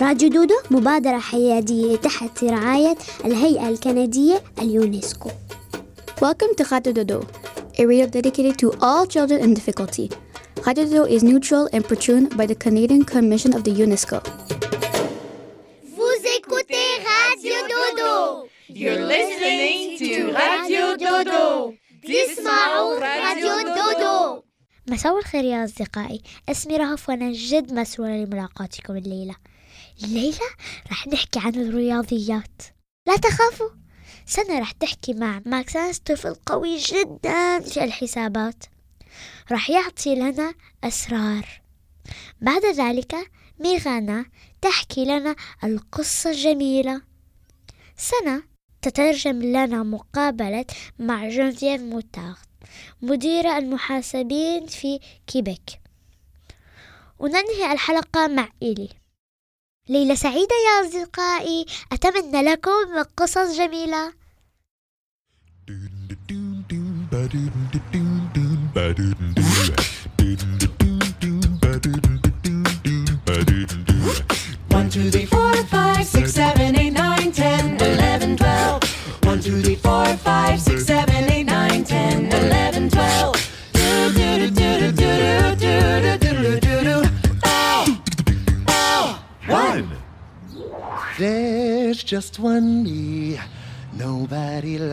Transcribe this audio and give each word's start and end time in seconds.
راديو 0.00 0.28
دودو 0.28 0.54
مبادرة 0.70 1.18
حيادية 1.18 1.96
تحت 1.96 2.44
رعاية 2.44 2.96
الهيئة 3.24 3.68
الكندية 3.68 4.42
اليونسكو 4.58 5.30
Welcome 6.22 6.54
to 6.54 6.64
Radio 6.70 6.92
Dodo, 6.92 7.18
a 7.80 7.84
radio 7.84 8.06
dedicated 8.06 8.56
to 8.62 8.70
all 8.80 9.04
children 9.06 9.40
in 9.40 9.54
difficulty. 9.54 10.08
Radio 10.66 10.84
Dodo 10.84 11.04
is 11.14 11.22
neutral 11.24 11.68
and 11.72 11.82
patroned 11.84 12.36
by 12.36 12.46
the 12.46 12.54
Canadian 12.64 13.02
Commission 13.04 13.52
of 13.56 13.62
the 13.64 13.72
UNESCO. 13.84 14.18
Vous 15.96 16.18
écoutez 16.38 16.88
Radio 17.16 17.56
Dodo. 17.72 18.12
You're 18.68 19.02
listening 19.14 19.98
to 19.98 20.32
Radio 20.42 20.96
Dodo. 20.96 21.74
تسمعوا 22.02 22.98
راديو 22.98 23.74
دودو 23.74 24.42
مساء 24.88 25.18
الخير 25.18 25.44
يا 25.44 25.64
أصدقائي 25.64 26.22
اسمي 26.48 26.76
رهف 26.76 27.08
وأنا 27.08 27.32
جد 27.32 27.72
مسرورة 27.72 28.10
لملاقاتكم 28.10 28.96
الليلة 28.96 29.34
الليلة 30.04 30.48
رح 30.90 31.06
نحكي 31.06 31.40
عن 31.40 31.54
الرياضيات. 31.54 32.62
لا 33.06 33.16
تخافوا 33.16 33.70
سنة 34.26 34.58
رح 34.58 34.72
تحكي 34.72 35.14
مع 35.14 35.42
ماكسانس 35.46 35.98
طفل 35.98 36.34
قوي 36.34 36.78
جدا 36.78 37.60
في 37.60 37.84
الحسابات. 37.84 38.64
رح 39.52 39.70
يعطي 39.70 40.14
لنا 40.14 40.54
أسرار. 40.84 41.62
بعد 42.40 42.64
ذلك 42.64 43.14
ميغانا 43.60 44.24
تحكي 44.60 45.04
لنا 45.04 45.36
القصة 45.64 46.30
الجميلة. 46.30 47.02
سنة 47.96 48.42
تترجم 48.82 49.42
لنا 49.42 49.82
مقابلة 49.82 50.66
مع 50.98 51.28
جونفييف 51.28 51.82
موتارد 51.82 52.36
مديرة 53.02 53.58
المحاسبين 53.58 54.66
في 54.66 55.00
كيبيك. 55.26 55.80
وننهي 57.18 57.72
الحلقة 57.72 58.26
مع 58.26 58.48
إيلي. 58.62 59.01
ليلة 59.92 60.14
سعيدة 60.14 60.56
يا 60.66 60.86
أصدقائي. 60.86 61.66
أتمنى 61.92 62.42
لكم 62.42 63.02
قصص 63.16 63.56
جميلة. 63.58 64.12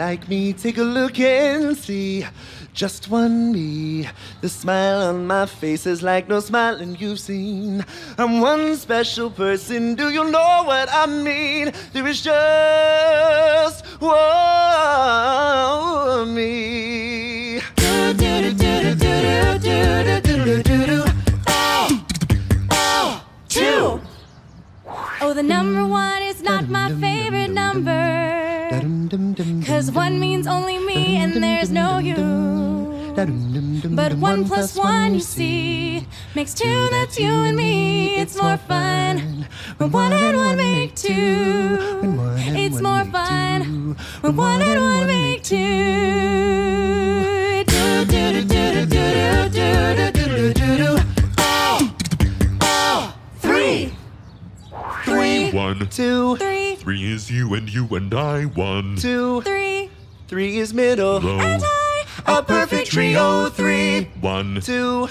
Like 0.09 0.27
me. 0.27 0.53
Take 0.53 0.79
a 0.79 0.83
look 0.97 1.19
and 1.19 1.77
see. 1.77 2.25
Just 2.73 3.11
one 3.11 3.51
me. 3.51 4.09
The 4.41 4.49
smile 4.49 5.01
on 5.09 5.27
my 5.27 5.45
face 5.45 5.85
is 5.85 6.01
like 6.01 6.27
no 6.27 6.39
smiling 6.39 6.97
you've 6.97 7.19
seen. 7.19 7.85
I'm 8.17 8.41
one 8.41 8.75
special 8.75 9.29
person. 9.29 9.93
Do 9.93 10.09
you 10.09 10.23
know 10.31 10.63
what 10.65 10.89
I 10.91 11.05
mean? 11.05 11.71
There 11.93 12.07
is 12.07 12.23
just 12.23 13.85
one 13.99 14.19
me. 16.33 17.61
Do, 17.75 18.13
do. 20.87 21.03
Ow! 21.47 21.87
Ow! 22.71 23.21
Oh, 25.21 25.33
the 25.35 25.43
number 25.43 25.85
one 25.85 26.23
is 26.23 26.41
not 26.41 26.67
my 26.67 26.87
favorite 26.95 27.51
number. 27.51 28.48
Cause 29.79 29.91
one 29.91 30.19
means 30.19 30.45
only 30.45 30.77
me 30.77 31.15
and 31.15 31.41
there's 31.41 31.71
no 31.71 31.99
you. 31.99 32.17
But 33.95 34.13
one 34.15 34.43
plus 34.45 34.75
one, 34.75 35.13
you 35.13 35.21
see, 35.21 36.05
makes 36.35 36.53
two, 36.53 36.89
that's 36.91 37.17
you 37.17 37.31
and 37.31 37.55
me. 37.55 38.17
It's 38.17 38.35
more 38.35 38.57
fun 38.57 39.47
when 39.77 39.89
one 39.89 40.11
and 40.11 40.35
one 40.35 40.57
make 40.57 40.95
two. 40.95 41.77
It's 42.35 42.81
more 42.81 43.05
fun 43.05 43.95
when 44.19 44.35
one 44.35 44.61
and 44.61 44.81
one 44.83 45.07
make 45.07 45.43
two. 45.43 45.55
Do, 47.63 48.03
do, 48.03 48.41
do, 48.41 48.85
do, 48.85 48.85
do, 48.85 49.49
do, 49.49 49.49
do, 49.49 50.11
do, 50.11 50.53
do, 50.53 50.58
One, 55.69 55.87
Two, 55.89 56.35
Three, 56.37 56.75
three 56.77 57.13
is 57.13 57.29
you 57.29 57.53
and 57.53 57.71
you 57.71 57.85
and 57.95 58.11
I. 58.11 58.45
One, 58.45 58.95
two, 58.95 59.41
three, 59.41 59.91
three 60.27 60.57
is 60.57 60.73
middle. 60.73 61.19
low. 61.19 61.59
A 62.25 62.41
perfect 62.41 62.89
trio. 62.89 63.49
Three, 63.49 64.05
One, 64.19 64.61
two, 64.61 65.07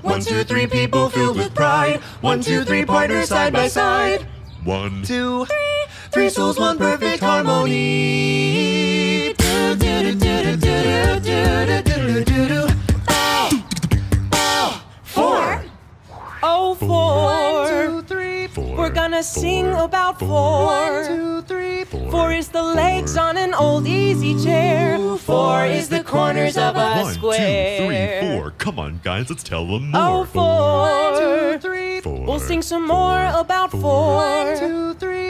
one, 0.00 0.22
two, 0.22 0.42
three 0.44 0.66
people 0.66 1.10
filled 1.10 1.36
with 1.36 1.54
pride. 1.54 2.00
One, 2.22 2.40
two, 2.40 2.64
three 2.64 2.86
partners 2.86 3.28
side 3.28 3.52
by 3.52 3.68
side. 3.68 4.26
one, 4.64 5.02
Two, 5.02 5.44
three 5.44 5.84
Three 6.12 6.30
souls, 6.30 6.58
one 6.58 6.78
perfect 6.78 7.22
harmony. 7.22 9.34
Do, 9.34 9.76
do, 9.76 10.14
do, 10.14 10.14
do, 10.14 10.56
do, 10.56 10.58
do, 11.20 11.20
do, 11.20 11.82
do, 11.82 12.24
do, 12.24 12.29
gonna 19.20 19.24
sing 19.24 19.66
about 19.74 20.18
four. 20.18 21.04
Four 22.10 22.32
is 22.32 22.48
the 22.48 22.62
legs 22.62 23.16
on 23.18 23.36
an 23.36 23.52
old 23.54 23.86
easy 23.86 24.34
chair. 24.42 24.98
Four 25.18 25.66
is 25.66 25.88
the 25.90 26.02
corners 26.02 26.56
of 26.56 26.76
a 26.76 27.04
square. 27.12 27.84
One, 27.84 27.90
two, 27.90 28.20
three, 28.20 28.38
four. 28.38 28.50
Come 28.52 28.78
on, 28.78 29.00
guys, 29.02 29.28
let's 29.28 29.42
tell 29.42 29.66
them 29.66 29.90
more. 29.90 30.00
Oh 30.00 30.24
four. 30.24 31.58
We'll 32.26 32.40
sing 32.40 32.62
some 32.62 32.86
more 32.86 33.26
about 33.34 33.70
four. 33.72 34.56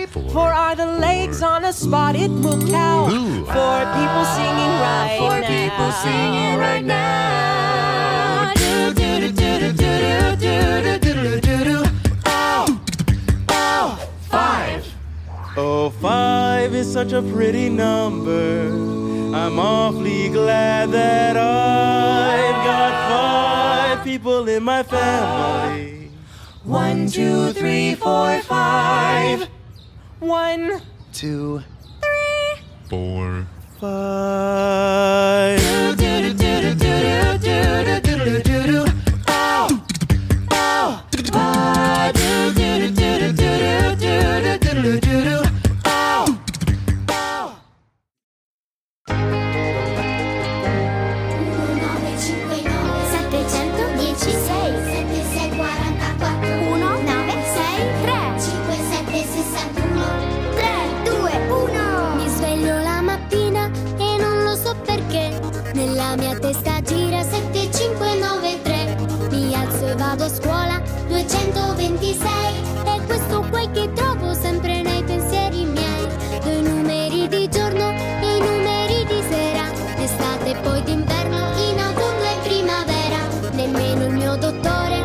Four 0.07 0.53
are 0.53 0.77
the 0.77 0.87
legs 0.87 1.43
on 1.43 1.65
a 1.65 1.73
spotted 1.73 2.31
milk 2.31 2.69
cow. 2.71 3.09
Ooh. 3.11 3.45
Four 3.45 3.81
people 3.99 4.25
singing 4.39 4.75
right 4.87 5.17
four 5.19 5.41
now. 5.41 5.49
Four 5.49 5.51
people 5.51 5.91
singing 6.05 6.59
right 6.59 6.85
now. 6.85 8.53
Do 8.55 8.95
do 8.95 9.33
do 9.33 9.33
do 9.33 9.73
do 9.73 10.37
do 10.37 10.83
do 10.83 10.99
do. 10.99 11.10
Oh, 15.57 15.91
five 15.91 16.75
is 16.75 16.91
such 16.93 17.13
a 17.13 17.23
pretty 17.23 17.69
number. 17.69 18.69
I'm 19.35 19.59
awfully 19.59 20.29
glad 20.29 20.91
that 20.93 21.37
I've 21.37 22.65
got 22.65 22.93
five 23.11 24.05
people 24.05 24.49
in 24.49 24.63
my 24.63 24.83
family. 24.83 26.11
One, 26.65 27.09
two, 27.09 27.53
three, 27.53 27.95
four, 27.95 28.41
five. 28.43 29.49
One, 30.21 30.81
Two, 31.13 31.63
Four, 32.89 33.47
five. 33.81 35.61
poi 80.71 80.83
d'inverno, 80.85 81.37
in 81.69 81.81
autunno 81.81 82.23
e 82.23 82.39
primavera, 82.45 83.19
nemmeno 83.55 84.05
il 84.05 84.13
mio 84.13 84.37
dottore 84.37 85.03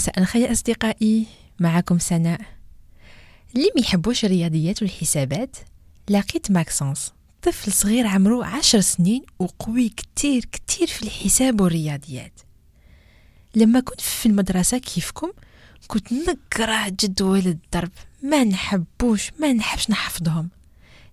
مساء 0.00 0.20
الخير 0.20 0.52
أصدقائي. 0.52 1.26
معكم 1.58 1.98
سناء. 1.98 2.40
اللي 3.54 3.70
ما 3.76 3.80
يحبوش 3.80 4.24
الرياضيات 4.24 4.82
والحسابات. 4.82 5.56
لقيت 6.10 6.50
ماكسونس. 6.50 7.12
طفل 7.42 7.72
صغير 7.72 8.06
عمره 8.06 8.44
عشر 8.44 8.80
سنين 8.80 9.22
وقوي 9.38 9.88
كتير 9.88 10.44
كتير 10.44 10.86
في 10.86 11.02
الحساب 11.02 11.60
والرياضيات. 11.60 12.40
لما 13.54 13.80
كنت 13.80 14.00
في 14.00 14.26
المدرسة 14.26 14.78
كيفكم 14.78 15.30
كنت 15.86 16.12
نكره 16.12 16.88
جدول 16.88 17.46
الضرب. 17.46 17.92
ما 18.22 18.44
نحبوش 18.44 19.30
ما 19.40 19.52
نحبش 19.52 19.90
نحفظهم. 19.90 20.50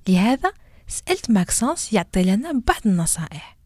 لهذا 0.08 0.52
سألت 0.88 1.32
ماكسونس 1.32 1.94
يعطي 1.94 2.24
لنا 2.24 2.52
بعض 2.68 2.82
النصائح. 2.86 3.58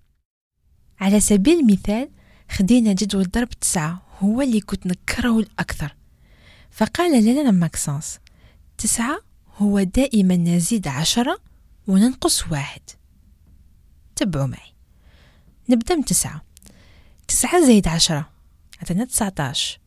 على 1.00 1.20
سبيل 1.20 1.60
المثال 1.60 2.10
خدينا 2.50 2.94
جدول 2.94 3.24
ضرب 3.24 3.50
تسعة 3.50 4.11
هو 4.22 4.42
اللي 4.42 4.62
كنت 4.62 4.88
نكرهه 4.88 5.40
الأكثر. 5.40 5.96
فقال 6.72 7.26
لنا 7.26 7.52
ماكسونس 7.52 8.20
تسعة 8.78 9.20
هو 9.58 9.84
دائما 9.84 10.36
نزيد 10.36 10.88
عشرة 10.88 11.40
وننقص 11.88 12.52
واحد. 12.52 12.82
تبعوا 14.16 14.46
معي. 14.46 14.74
نبدأ 15.70 15.96
من 15.96 16.06
تسعة. 16.06 16.42
تسعة 17.28 17.66
زائد 17.66 17.88
عشرة 17.88 18.30
عطينا 18.82 19.06
تسعتاش 19.06 19.80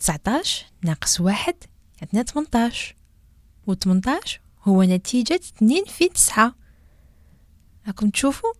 تسعتاش 0.00 0.64
ناقص 0.82 1.20
واحد 1.20 1.54
عطينا 2.02 2.22
تمنتاش 2.22 2.94
وتمنتاش 3.66 4.40
هو 4.62 4.82
نتيجة 4.82 5.34
اتنين 5.34 5.84
في 5.84 6.08
تسعة. 6.08 6.54
راكم 7.86 8.10
تشوفوا؟ 8.10 8.52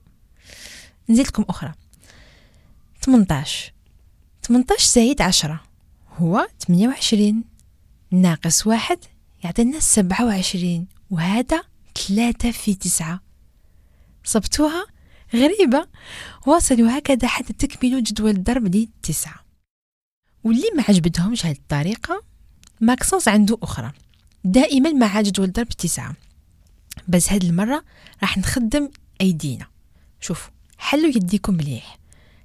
نزيدلكم 1.08 1.44
أخرى. 1.48 1.72
تمنتاش 3.02 3.71
تمنتاش 4.42 4.86
زايد 4.86 5.22
عشرة. 5.22 5.60
هو 6.16 6.48
تمنية 6.58 6.88
وعشرين 6.88 7.44
ناقص 8.10 8.66
واحد 8.66 8.98
يعطينا 9.44 9.80
سبعة 9.80 10.24
وعشرين 10.24 10.86
وهذا 11.10 11.62
ثلاثة 11.98 12.50
في 12.50 12.74
تسعة. 12.74 13.20
صبتوها 14.24 14.86
غريبة. 15.34 15.86
واصلوا 16.46 16.98
هكذا 16.98 17.28
حتى 17.28 17.52
تكملوا 17.52 18.00
جدول 18.00 18.30
الضرب 18.30 18.64
دي 18.64 18.90
تسعة 19.02 19.44
واللي 20.44 20.66
ما 20.76 20.84
عجبتهمش 20.88 21.46
هذه 21.46 21.56
الطريقة 21.56 22.22
ماكسونس 22.80 23.28
عنده 23.28 23.58
أخرى. 23.62 23.92
دائما 24.44 24.90
مع 24.92 25.20
جدول 25.20 25.52
ضرب 25.52 25.68
تسعة. 25.68 26.14
بس 27.08 27.32
هاد 27.32 27.44
المرة 27.44 27.84
راح 28.22 28.38
نخدم 28.38 28.90
أيدينا. 29.20 29.66
شوفوا 30.20 30.50
حلوا 30.78 31.08
يديكم 31.08 31.54
مليح. 31.54 31.98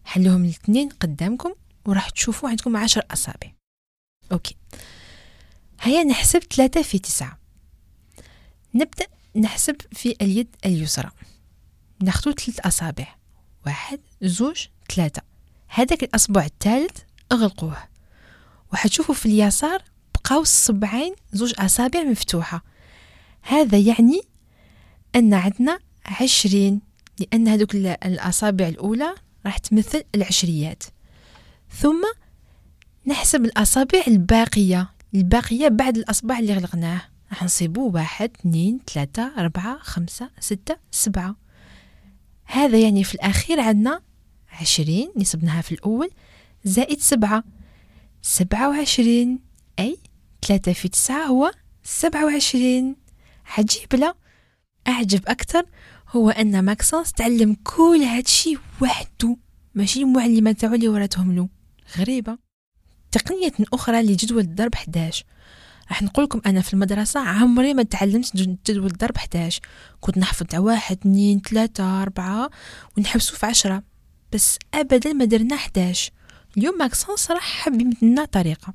حلوهم 0.06 0.44
الاثنين 0.44 0.90
قدامكم. 0.90 1.54
وراح 1.88 2.10
تشوفوا 2.10 2.50
عندكم 2.50 2.78
عشر 2.78 3.02
أصابع. 3.12 3.52
أوكي. 4.32 4.56
هيا 5.82 6.04
نحسب 6.04 6.40
ثلاثة 6.40 6.82
في 6.82 7.00
تسعة. 7.00 7.40
نبدأ 8.74 9.06
نحسب 9.36 9.76
في 9.92 10.16
اليد 10.22 10.56
اليسرى. 10.66 11.10
ناخدو 12.04 12.32
ثلاث 12.32 12.60
أصابع. 12.60 13.16
واحد 13.66 14.00
زوج 14.22 14.68
ثلاثة. 14.96 15.22
هذاك 15.68 16.04
الأصبع 16.04 16.46
الثالث 16.46 16.98
أغلقوه 17.32 17.78
وحتشوفوا 18.74 19.16
في 19.16 19.26
اليسار 19.26 19.84
بقاو 20.16 20.42
الصبعين 20.42 21.16
زوج 21.34 21.54
أصابع 21.60 22.04
مفتوحة. 22.04 22.64
هذا 23.42 23.78
يعني 23.78 24.22
أن 25.16 25.34
عندنا 25.34 25.80
عشرين 26.06 26.82
لأن 27.20 27.48
هذوك 27.48 27.76
ال- 27.76 28.04
الأصابع 28.06 28.68
الأولى 28.68 29.16
راح 29.46 29.58
تمثل 29.58 30.04
العشريات. 30.16 30.84
ثم 31.70 32.04
نحسب 33.08 33.46
الأصابع 33.46 34.02
الباقية. 34.08 34.90
الباقية 35.16 35.68
بعد 35.68 35.98
الأصبع 35.98 36.40
اللي 36.40 36.54
غلقناه. 36.54 37.02
راح 37.30 37.44
نصيبو 37.44 37.90
واحد 37.90 38.32
اثنين 38.40 38.80
ثلاثة 38.94 39.32
أربعة 39.38 39.78
خمسة 39.80 40.30
ستة 40.40 40.78
سبعة. 40.92 41.36
هذا 42.46 42.78
يعني 42.78 43.04
في 43.04 43.16
الأخير 43.16 43.60
عندنا 43.60 44.02
عشرين 44.62 45.12
نصبناها 45.18 45.62
في 45.62 45.72
الأول 45.72 46.10
زائد 46.64 47.00
سبعة. 47.00 47.44
سبعة 48.22 48.70
وعشرين 48.70 49.40
أي 49.80 49.98
ثلاثة 50.48 50.74
في 50.74 50.88
تسعة 50.88 51.26
هو 51.26 51.52
سبعة 51.84 52.26
وعشرين. 52.26 52.96
عجيب 53.58 53.96
لا؟ 53.96 54.16
أعجب 54.88 55.22
أكثر 55.28 55.66
هو 56.10 56.30
أن 56.30 56.64
ماكسونس 56.64 57.14
تعلم 57.14 57.58
كل 57.64 58.02
هادشي 58.02 58.58
وحده 58.82 59.38
ماشي 59.76 60.02
المعلمة 60.02 60.52
تاعو 60.52 60.74
اللي 60.74 60.88
وراتهم 60.88 61.36
له. 61.36 61.57
غريبة. 61.98 62.38
تقنية 63.12 63.54
أخرى 63.74 64.02
لجدول 64.02 64.40
الضرب 64.40 64.74
11 64.74 65.24
راح 65.90 66.02
نقول 66.04 66.26
لكم 66.26 66.42
أنا 66.46 66.62
في 66.62 66.74
المدرسة 66.74 67.20
عمري 67.20 67.74
ما 67.74 67.84
تعلمت 67.84 68.36
جد- 68.38 68.58
جدول 68.66 68.86
الضرب 68.86 69.16
11 69.16 69.62
كنت 70.02 70.18
نحفظ 70.18 70.56
واحد 70.56 70.98
اثنين 70.98 71.42
ثلاثة 71.42 72.02
أربعة 72.02 72.50
ونحبسو 72.98 73.36
في 73.36 73.46
عشرة. 73.46 73.84
بس 74.34 74.58
أبدا 74.74 75.14
ما 75.14 75.26
درنا 75.26 75.56
11 75.56 76.12
اليوم 76.58 76.78
ماكسونس 76.78 77.32
راح 77.32 77.44
حب 77.64 77.82
يمد 77.82 77.96
لنا 78.02 78.26
طريقة. 78.26 78.74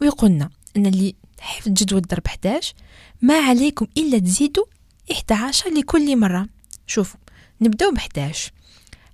ويقولنا 0.00 0.50
أن 0.76 0.86
اللي 0.86 1.14
حفظ 1.40 1.68
جدول 1.72 1.98
الضرب 1.98 2.26
11 2.26 2.74
ما 3.22 3.34
عليكم 3.38 3.86
إلا 3.98 4.18
تزيدوا 4.18 4.64
11 5.12 5.70
لكل 5.70 6.16
مرة. 6.16 6.48
شوفوا 6.86 7.20
نبدأو 7.60 7.90
ب 7.92 7.96
11 7.96 8.52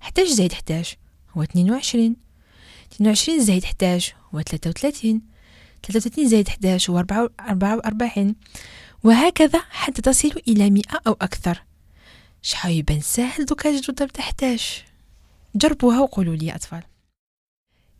11 0.01 0.29
زائد 0.33 0.51
11 0.51 0.97
هو 1.37 1.43
22 1.43 2.15
22 2.97 3.39
زائد 3.39 3.63
11 3.63 4.15
هو 4.33 4.41
33 4.41 5.21
33 5.83 6.27
زائد 6.27 6.47
11 6.47 6.93
هو 6.93 6.99
44 6.99 8.35
وهكذا 9.03 9.59
حتى 9.69 10.01
تصلوا 10.01 10.41
إلى 10.47 10.69
100 10.69 10.83
أو 11.07 11.13
أكثر. 11.21 11.63
شحال 12.41 12.71
يبان 12.71 13.01
ساهل 13.01 13.45
دوكا 13.45 13.71
جدول 13.71 13.95
ضرب 13.95 14.09
11 14.19 14.85
جربوها 15.55 15.99
وقولوا 15.99 16.35
لي 16.35 16.55
أطفال. 16.55 16.83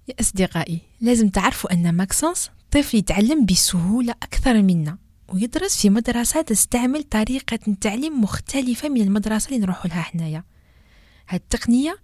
يا 0.08 0.13
أصدقائي 0.20 0.80
لازم 1.01 1.30
تعرفوا 1.30 1.74
أن 1.74 1.94
ماكسونس 1.94 2.51
طفل 2.72 2.98
يتعلم 2.98 3.46
بسهولة 3.46 4.12
أكثر 4.12 4.62
منا 4.62 4.98
ويدرس 5.27 5.82
في 5.82 5.89
مدرسة 5.89 6.42
تستعمل 6.42 7.04
طريقة 7.04 7.60
تعليم 7.82 8.22
مختلفة 8.22 8.89
من 8.89 9.01
المدرسة 9.01 9.48
اللي 9.48 9.60
نروح 9.60 9.86
لها 9.86 10.01
حنايا. 10.01 10.44
هاد 11.30 11.39
التقنية 11.39 11.98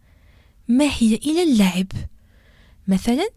ما 0.67 0.85
هي 0.85 1.15
إلا 1.15 1.43
اللعب. 1.43 1.87
مثلا 2.87 3.29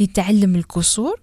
لتعلم 0.00 0.56
الكسور 0.56 1.20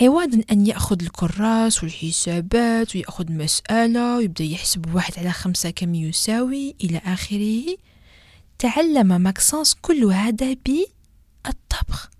عوضا 0.00 0.42
أن 0.52 0.66
يأخذ 0.66 1.02
الكراس 1.02 1.82
والحسابات 1.82 2.96
ويأخذ 2.96 3.32
مسألة 3.32 4.16
ويبدأ 4.16 4.44
يحسب 4.44 4.94
واحد 4.94 5.18
على 5.18 5.32
خمسة 5.32 5.70
كم 5.70 5.94
يساوي 5.94 6.74
إلى 6.84 6.98
آخره. 6.98 7.76
تعلم 8.58 9.20
ماكسونس 9.20 9.74
كل 9.74 10.04
هذا 10.04 10.56
بالطبخ. 10.66 12.10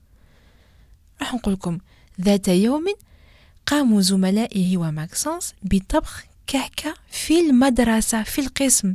راح 1.20 1.34
نقول 1.34 1.54
لكم 1.54 1.78
ذات 2.20 2.48
يوم 2.48 2.86
قام 3.66 4.00
زملائه 4.00 4.76
وماكسونس 4.76 5.54
بطبخ 5.62 6.24
كعكة 6.46 6.94
في 7.10 7.40
المدرسة 7.40 8.22
في 8.22 8.40
القسم 8.40 8.94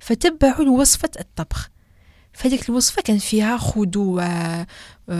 فتبعوا 0.00 0.80
وصفة 0.80 1.10
الطبخ. 1.20 1.70
فهذيك 2.34 2.68
الوصفة 2.68 3.02
كان 3.02 3.18
فيها 3.18 3.56
خضو 3.56 4.18
آه، 4.20 4.66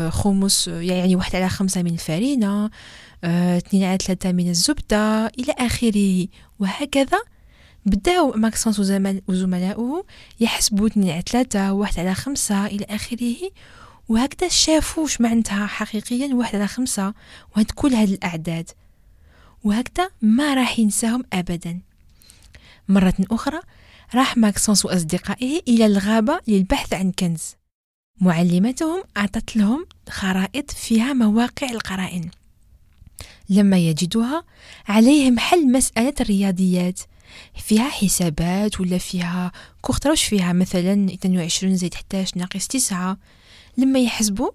خمس 0.08 0.68
يعني 0.68 1.16
واحد 1.16 1.36
على 1.36 1.48
خمسة 1.48 1.82
من 1.82 1.92
الفرينة 1.92 2.70
آه، 3.24 3.56
اثنين 3.58 3.84
على 3.84 3.98
ثلاثة 3.98 4.32
من 4.32 4.48
الزبدة 4.50 5.26
إلى 5.26 5.54
آخره. 5.58 6.26
وهكذا 6.58 7.18
بداو 7.86 8.32
ماكسونس 8.36 8.78
وزمل- 8.80 9.22
وزملاؤه 9.28 10.04
يحسبوا 10.40 10.86
اثنين 10.86 11.10
على 11.10 11.22
ثلاثة 11.32 11.72
واحد 11.72 11.98
على 11.98 12.14
خمسة 12.14 12.66
إلى 12.66 12.86
آخره. 12.90 13.36
وهكذا 14.08 14.48
شافوا 14.48 15.02
واش 15.02 15.20
معناتها 15.20 15.66
حقيقيا 15.66 16.34
واحد 16.34 16.54
على 16.56 16.66
خمسة 16.68 17.14
وهاد 17.56 17.70
كل 17.74 17.94
هاد 17.94 18.08
الأعداد. 18.08 18.70
وهكذا 19.64 20.08
ما 20.22 20.54
راح 20.54 20.78
ينساهم 20.78 21.24
أبدا. 21.32 21.80
مرة 22.88 23.14
أخرى 23.30 23.60
راح 24.14 24.36
ماكسونس 24.36 24.84
وأصدقائه 24.84 25.60
إلى 25.68 25.86
الغابة 25.86 26.40
للبحث 26.48 26.92
عن 26.92 27.12
كنز. 27.12 27.42
معلمتهم 28.20 29.02
أعطت 29.16 29.56
لهم 29.56 29.86
خرائط 30.08 30.70
فيها 30.70 31.12
مواقع 31.12 31.70
القرائن. 31.70 32.30
لما 33.48 33.78
يجدوها 33.78 34.44
عليهم 34.88 35.38
حل 35.38 35.72
مسألة 35.72 36.14
الرياضيات. 36.20 37.00
فيها 37.64 37.88
حسابات 37.88 38.80
ولا 38.80 38.98
فيها 38.98 39.52
كوختروش 39.80 40.24
فيها 40.24 40.52
مثلا 40.52 40.92
22 41.14 41.76
زائد 41.76 41.94
11 41.94 42.38
ناقص 42.38 42.66
9 42.68 43.16
لما 43.78 43.98
يحسبوا 43.98 44.50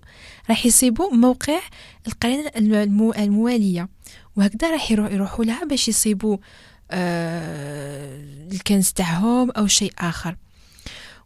راح 0.49 0.65
يصيبوا 0.65 1.13
موقع 1.13 1.59
القرينة 2.07 2.51
المو- 2.55 3.13
الموالية. 3.13 3.89
وهكذا 4.35 4.71
راح 4.71 4.91
يروح 4.91 5.11
يروحوا 5.11 5.45
لها 5.45 5.65
باش 5.65 5.87
يصيبوا 5.87 6.37
الكنز 8.51 8.91
تاعهم 8.91 9.51
أو 9.51 9.67
شيء 9.67 9.93
آخر. 9.99 10.35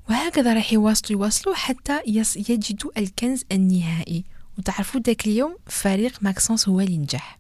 وهكذا 0.10 0.54
راح 0.54 0.74
يواصلوا 0.74 1.20
يواصلوا 1.20 1.56
حتى 1.56 2.02
يجدوا 2.36 2.92
الكنز 2.98 3.44
النهائي. 3.52 4.24
وتعرفوا 4.58 5.02
ذاك 5.02 5.28
اليوم 5.28 5.58
فريق 5.68 6.14
ماكسونس 6.22 6.70
هو 6.70 6.80
اللي 6.80 6.98
نجح. 6.98 7.40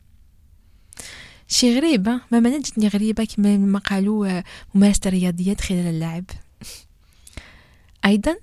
شي 1.47 1.77
غريب؟ 1.77 2.07
ما 2.07 2.39
ما 2.39 2.59
جتني 2.59 2.87
غريبة 2.87 3.25
كما 3.25 3.57
ما 3.57 3.79
قالوا 3.79 4.27
آه، 4.27 4.43
ممارسة 4.75 5.01
الرياضيات 5.05 5.61
خلال 5.61 5.87
اللعب. 5.87 6.23
أيضا 8.05 8.35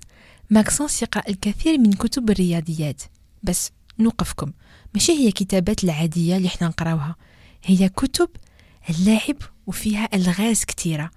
ماكسونس 0.49 1.01
يقرأ 1.01 1.23
الكثير 1.29 1.77
من 1.77 1.93
كتب 1.93 2.29
الرياضيات. 2.29 3.01
بس 3.43 3.71
نوقفكم. 3.99 4.51
ماشي 4.93 5.11
هي 5.11 5.31
كتابات 5.31 5.83
العادية 5.83 6.37
اللي 6.37 6.47
إحنا 6.47 6.67
نقراوها. 6.67 7.15
هي 7.63 7.89
كتب 7.89 8.29
اللعب 8.89 9.37
وفيها 9.67 10.09
ألغاز 10.13 10.63
كتيرة. 10.65 11.11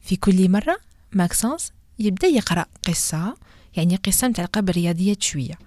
في 0.00 0.16
كل 0.16 0.50
مرة 0.50 0.76
ماكسونس 1.12 1.72
يبدأ 1.98 2.26
يقرأ 2.26 2.66
قصة 2.88 3.36
يعني 3.76 3.96
قصة 3.96 4.28
متعلقة 4.28 4.60
بالرياضيات 4.60 5.22
شوية. 5.22 5.58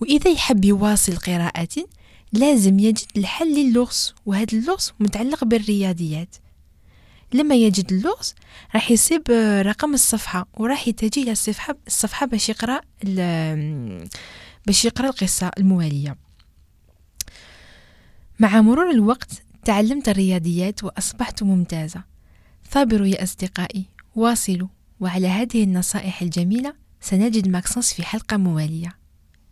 وإذا 0.00 0.30
يحب 0.30 0.64
يواصل 0.64 1.16
قراءة 1.16 1.86
لازم 2.32 2.78
يجد 2.78 3.06
الحل 3.16 3.54
للغز 3.54 4.14
وهذا 4.26 4.52
اللغز 4.52 4.92
متعلق 5.00 5.44
بالرياضيات. 5.44 6.36
لما 7.32 7.54
يجد 7.54 7.92
اللغز 7.92 8.34
راح 8.74 8.90
يصيب 8.90 9.22
رقم 9.62 9.94
الصفحة 9.94 10.46
وراح 10.54 10.88
يتجه 10.88 11.22
إلى 11.22 11.32
الصفحة 11.32 11.76
الصفحة 11.86 12.26
باش 12.26 12.48
يقرأ 12.48 12.80
باش 14.66 14.84
يقرأ 14.84 15.08
القصة 15.08 15.50
الموالية. 15.58 16.16
مع 18.38 18.60
مرور 18.60 18.90
الوقت 18.90 19.42
تعلمت 19.68 20.08
الرياضيات 20.08 20.84
وأصبحت 20.84 21.42
ممتازة. 21.42 22.04
ثابروا 22.70 23.06
يا 23.06 23.22
أصدقائي 23.22 23.84
واصلوا. 24.16 24.68
وعلى 25.00 25.28
هذه 25.28 25.64
النصائح 25.64 26.22
الجميلة 26.22 26.74
سنجد 27.00 27.48
ماكسونس 27.48 27.92
في 27.92 28.02
حلقة 28.02 28.36
موالية. 28.36 28.98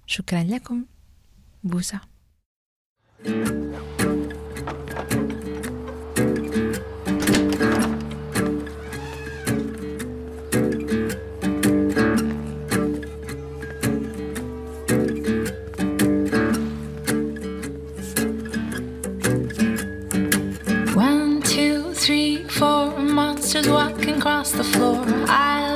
شكرا 0.07 0.43
لكم. 0.43 0.85
بوسة. 1.65 2.01
One, 3.25 3.96
four 22.59 22.99
monsters 22.99 23.69
walking 23.69 24.17
across 24.17 24.53
the 24.53 24.65
floor. 24.65 25.05
I 25.29 25.76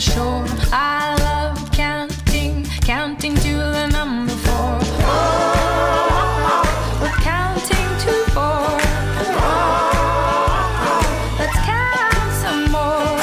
shore. 0.00 0.44
I 0.72 1.16
love 1.20 1.72
counting, 1.72 2.64
counting 2.82 3.34
to 3.34 3.56
the 3.56 3.86
number 3.88 4.32
four. 4.32 4.78
Oh, 5.08 6.62
we're 7.00 7.20
counting 7.22 7.88
to 8.04 8.12
four. 8.34 8.80
Oh, 9.40 9.76
let's 11.38 11.58
count 11.72 12.32
some 12.42 12.70
more. 12.72 13.18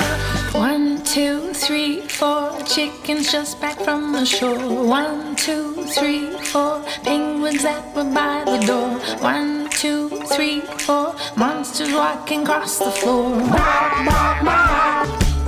One, 0.59 1.03
two, 1.03 1.53
three, 1.53 2.01
four 2.01 2.51
chickens 2.65 3.31
just 3.31 3.61
back 3.61 3.79
from 3.79 4.13
the 4.13 4.25
shore. 4.25 4.57
One, 4.57 5.35
two, 5.35 5.75
three, 5.97 6.31
four 6.51 6.81
penguins 7.03 7.61
that 7.63 7.95
were 7.95 8.03
by 8.03 8.43
the 8.45 8.59
door. 8.65 8.99
One, 9.21 9.69
two, 9.69 10.09
three, 10.33 10.61
four 10.61 11.15
monsters 11.37 11.93
walking 11.93 12.41
across 12.41 12.79
the 12.79 12.89
floor 12.89 13.37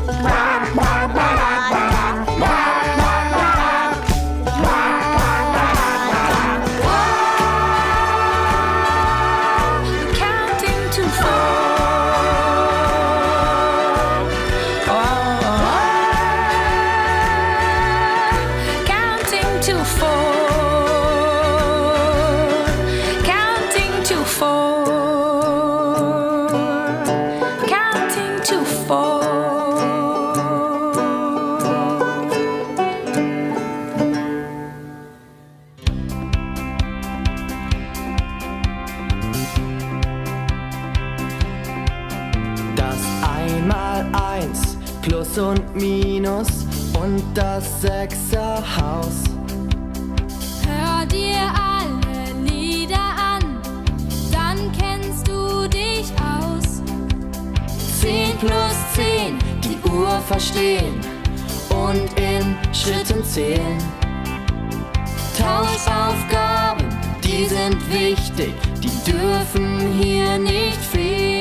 ba 0.06 0.14
ba 0.76 0.92
ba 1.16 1.28
ba 1.72 1.84
ba 2.40 2.65
1, 44.16 44.78
Plus 45.02 45.38
und 45.38 45.76
Minus 45.76 46.48
und 47.02 47.22
das 47.34 47.82
Sechserhaus. 47.82 49.24
Hör 50.66 51.06
dir 51.06 51.52
alle 51.54 52.34
Lieder 52.44 52.96
an, 52.98 53.60
dann 54.32 54.72
kennst 54.72 55.28
du 55.28 55.68
dich 55.68 56.12
aus. 56.20 56.82
10 58.02 58.38
plus 58.38 58.76
10, 58.94 59.38
die 59.64 59.90
Uhr 59.90 60.20
verstehen 60.28 61.00
und 61.70 62.20
in 62.20 62.56
Schritten 62.74 63.24
zählen. 63.24 63.78
Tauschaufgaben, 65.38 66.88
die 67.24 67.46
sind 67.46 67.78
wichtig, 67.92 68.54
die 68.82 69.12
dürfen 69.12 69.94
hier 70.00 70.38
nicht 70.40 70.78
fehlen. 70.78 71.35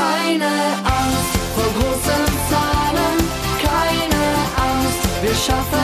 Keine 0.00 0.52
Angst 0.98 1.34
vor 1.54 1.70
großen 1.76 2.24
Zahlen, 2.48 3.18
keine 3.62 4.22
Angst, 4.68 5.02
wir 5.22 5.34
schaffen 5.34 5.79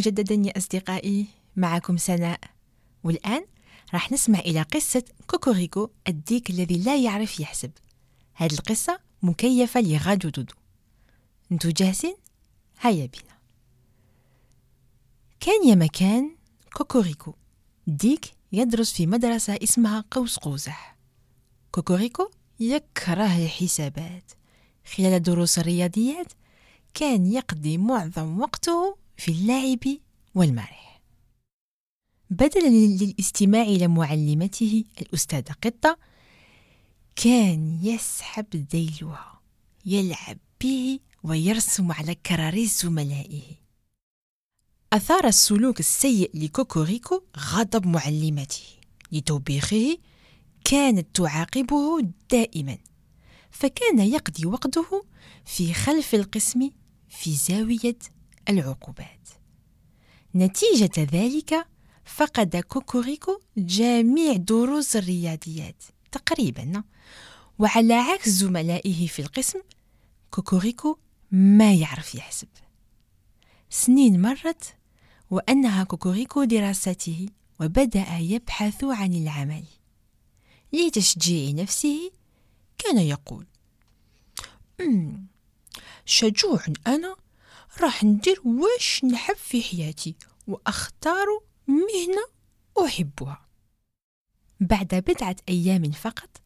مجددا 0.00 0.34
يا 0.34 0.58
أصدقائي 0.58 1.26
معكم 1.56 1.96
سناء. 1.96 2.40
والآن 3.04 3.44
راح 3.94 4.12
نسمع 4.12 4.38
إلى 4.38 4.62
قصة 4.62 5.04
كوكوريكو 5.26 5.90
الديك 6.08 6.50
الذي 6.50 6.78
لا 6.78 6.96
يعرف 6.96 7.40
يحسب. 7.40 7.70
هذه 8.34 8.52
القصة 8.52 9.00
مكيفة 9.22 9.80
ل 9.80 9.88
Radio 9.88 10.28
Dodo. 10.28 10.54
انتو 11.52 11.70
جاهزين؟ 11.70 12.16
هيا 12.80 13.06
بينا. 13.06 13.38
كان 15.40 15.68
يا 15.68 15.74
مكان 15.74 16.36
كوكوريكو 16.72 17.34
ديك 17.86 18.24
يدرس 18.52 18.92
في 18.92 19.06
مدرسة 19.06 19.58
اسمها 19.62 20.04
قوس 20.10 20.36
قزح 20.38 20.96
كوكوريكو 21.70 22.30
يكره 22.60 23.44
الحسابات. 23.44 24.32
خلال 24.94 25.22
دروس 25.22 25.58
الرياضيات 25.58 26.32
كان 26.94 27.26
يقضي 27.26 27.78
معظم 27.78 28.40
وقته 28.40 28.99
في 29.20 29.30
اللعب 29.30 29.98
والمرح. 30.34 31.02
بدلا 32.30 32.68
للاستماع 32.68 33.62
إلى 33.62 33.88
معلمته 33.88 34.84
الأستاذة 35.00 35.52
قطة 35.62 35.98
كان 37.16 37.78
يسحب 37.82 38.66
ذيلها 38.72 39.40
يلعب 39.86 40.38
به 40.60 40.98
ويرسم 41.22 41.92
على 41.92 42.14
كراريس 42.14 42.82
زملائه 42.82 43.42
أثار 44.92 45.26
السلوك 45.26 45.80
السيء 45.80 46.30
لكوكوريكو 46.34 47.22
غضب 47.38 47.86
معلمته. 47.86 48.62
لتوبيخه 49.12 49.98
كانت 50.64 51.16
تعاقبه 51.16 52.00
دائما 52.30 52.78
فكان 53.50 53.98
يقضي 53.98 54.46
وقته 54.46 55.04
في 55.44 55.74
خلف 55.74 56.14
القسم 56.14 56.70
في 57.08 57.34
زاوية 57.34 57.98
العقوبات. 58.48 59.28
نتيجة 60.34 61.08
ذلك 61.12 61.66
فقد 62.04 62.56
كوكوريكو 62.56 63.40
جميع 63.56 64.36
دروس 64.36 64.96
الرياضيات 64.96 65.82
تقريبا 66.12 66.82
وعلى 67.58 67.94
عكس 67.94 68.28
زملائه 68.28 69.06
في 69.06 69.22
القسم 69.22 69.60
كوكوريكو 70.30 70.98
ما 71.30 71.74
يعرف 71.74 72.14
يحسب. 72.14 72.48
سنين 73.70 74.22
مرت 74.22 74.74
وأنهى 75.30 75.84
كوكوريكو 75.84 76.44
دراسته 76.44 77.28
وبدأ 77.60 78.16
يبحث 78.18 78.84
عن 78.84 79.14
العمل. 79.14 79.64
لتشجيع 80.72 81.52
نفسه 81.52 82.10
كان 82.78 82.98
يقول 82.98 83.46
"أمم، 84.80 85.26
شجوع 86.04 86.60
أنا 86.86 87.16
راح 87.78 88.04
ندير 88.04 88.40
واش 88.44 89.04
نحب 89.04 89.36
في 89.36 89.62
حياتي 89.62 90.14
وأختار 90.46 91.26
مهنة 91.66 92.24
أحبها. 92.86 93.46
بعد 94.60 95.04
بضعة 95.08 95.36
أيام 95.48 95.90
فقط 95.90 96.40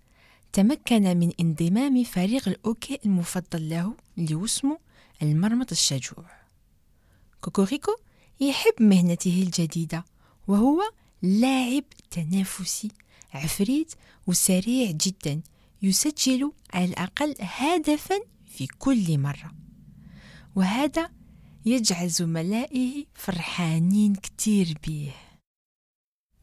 تمكن 0.53 1.17
من 1.17 1.33
انضمام 1.41 2.05
فريق 2.05 2.49
الأوكي 2.49 2.99
المفضل 3.07 3.69
له 3.69 3.95
اللي 4.19 4.45
اسمه 4.45 4.79
المرمط 5.23 5.71
الشجوع. 5.73 6.25
كوكوريكو 7.41 7.97
يحب 8.41 8.83
مهنته 8.83 9.43
الجديدة 9.43 10.05
وهو 10.49 10.83
لاعب 11.23 11.85
تنافسي 12.11 12.91
عفريت 13.33 13.95
وسريع 14.27 14.91
جدا 14.91 15.43
يسجل 15.83 16.53
على 16.75 16.85
الأقل 16.85 17.35
هدفا 17.41 18.21
في 18.47 18.67
كل 18.67 19.19
مرة. 19.19 19.64
وهذا 20.57 21.11
يجعل 21.67 22.09
زملائه 22.09 23.05
فرحانين 23.15 24.15
كتير 24.15 24.79
به 24.87 25.13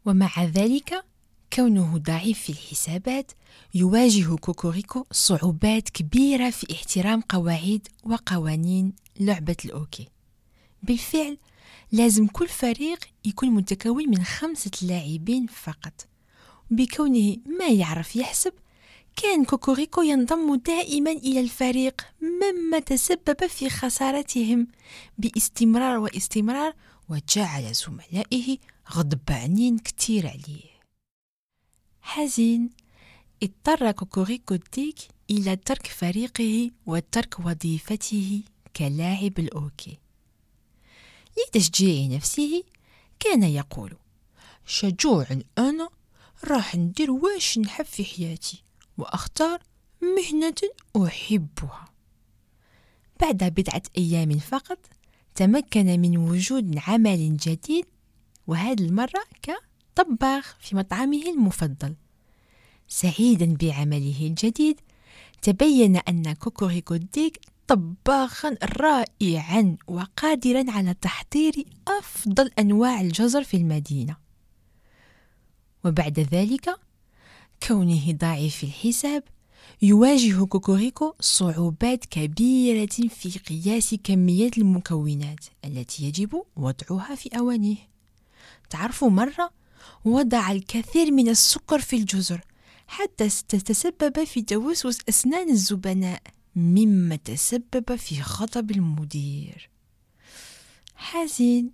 ومع 0.05 0.43
ذلك 0.43 1.05
كونه 1.53 1.97
ضعيف 1.97 2.39
في 2.39 2.49
الحسابات 2.49 3.31
يواجه 3.73 4.35
كوكوريكو 4.35 5.05
صعوبات 5.11 5.89
كبيرة 5.89 6.49
في 6.49 6.73
احترام 6.73 7.21
قواعد 7.21 7.87
وقوانين 8.03 8.93
لعبة 9.19 9.55
الهوكي. 9.65 10.07
بالفعل 10.83 11.37
لازم 11.91 12.27
كل 12.27 12.47
فريق 12.47 12.99
يكون 13.25 13.49
متكون 13.49 14.09
من 14.09 14.23
خمسة 14.23 14.71
لاعبين 14.81 15.47
فقط 15.47 16.07
بكونه 16.71 17.37
ما 17.59 17.67
يعرف 17.67 18.15
يحسب 18.15 18.53
كان 19.15 19.45
كوكوريكو 19.45 20.01
ينضم 20.01 20.55
دائما 20.55 21.11
إلى 21.11 21.39
الفريق 21.39 22.01
مما 22.21 22.79
تسبب 22.79 23.45
في 23.47 23.69
خسارتهم 23.69 24.67
باستمرار 25.17 25.97
واستمرار 25.97 26.73
وجعل 27.09 27.73
زملائه 27.73 28.57
غضبانين 28.91 29.77
كتير 29.77 30.27
عليه. 30.27 30.71
حزين 32.01 32.69
اضطر 33.43 33.91
كوكوريكو 33.91 34.53
الديك 34.53 34.97
إلى 35.29 35.55
ترك 35.55 35.87
فريقه 35.87 36.71
وترك 36.85 37.39
وظيفته 37.39 38.41
كلاعب 38.75 39.39
الأوكي. 39.39 39.97
لتشجيع 41.37 42.15
نفسه 42.15 42.63
كان 43.19 43.43
يقول 43.43 43.93
شجوع 44.65 45.27
أنا 45.57 45.89
راح 46.43 46.75
ندير 46.75 47.11
واش 47.11 47.57
نحب 47.57 47.85
في 47.85 48.05
حياتي؟ 48.05 48.63
وأختار 49.01 49.59
مهنة 50.01 50.55
أحبها. 51.07 51.85
بعد 53.21 53.43
بضعة 53.43 53.83
أيام 53.97 54.39
فقط 54.39 54.77
تمكن 55.35 55.85
من 55.85 56.17
وجود 56.17 56.79
عمل 56.87 57.37
جديد 57.37 57.85
وهذه 58.47 58.81
المرة 58.81 59.23
كطباخ 59.41 60.57
في 60.59 60.75
مطعمه 60.75 61.23
المفضل. 61.29 61.95
سعيدا 62.87 63.55
بعمله 63.55 64.27
الجديد 64.27 64.79
تبين 65.41 65.97
أن 65.97 66.33
كوكوريكو 66.33 66.95
ديك 66.95 67.39
طباخا 67.67 68.57
رائعا 68.63 69.77
وقادرا 69.87 70.71
على 70.71 70.93
تحضير 70.93 71.65
أفضل 71.87 72.51
أنواع 72.59 73.01
الجزر 73.01 73.43
في 73.43 73.57
المدينة. 73.57 74.15
وبعد 75.85 76.19
ذلك 76.19 76.79
كونه 77.67 78.11
ضعيف 78.11 78.63
الحساب 78.63 79.23
يواجه 79.81 80.45
كوكوريكو 80.45 81.13
صعوبات 81.19 82.05
كبيرة 82.05 82.85
في 83.09 83.39
قياس 83.39 83.95
كميات 84.03 84.57
المكونات 84.57 85.45
التي 85.65 86.05
يجب 86.05 86.43
وضعها 86.55 87.15
في 87.15 87.29
أوانيه 87.37 87.77
تعرف 88.69 89.03
مرة 89.03 89.51
وضع 90.05 90.51
الكثير 90.51 91.11
من 91.11 91.29
السكر 91.29 91.79
في 91.79 91.95
الجزر 91.95 92.41
حتى 92.87 93.29
تتسبب 93.29 94.23
في 94.23 94.41
توسوس 94.41 94.97
أسنان 95.09 95.49
الزبناء 95.49 96.21
مما 96.55 97.15
تسبب 97.15 97.95
في 97.95 98.21
خطب 98.21 98.71
المدير. 98.71 99.69
حزين 100.95 101.71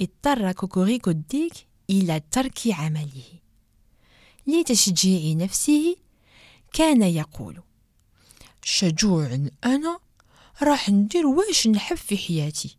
اضطر 0.00 0.52
كوكوريكو 0.52 1.10
الديك 1.10 1.52
إلى 1.90 2.20
ترك 2.30 2.58
عمله. 2.66 3.38
لتشجيع 4.48 5.36
نفسه 5.36 5.96
كان 6.72 7.02
يقول 7.02 7.62
شجوع 8.62 9.38
أنا 9.64 9.98
راح 10.62 10.88
ندير 10.88 11.26
واش 11.26 11.66
نحب 11.66 11.96
في 11.96 12.16
حياتي 12.18 12.76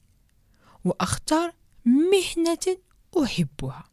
وأختار 0.86 1.54
مهنة 1.86 2.78
أحبها. 3.24 3.90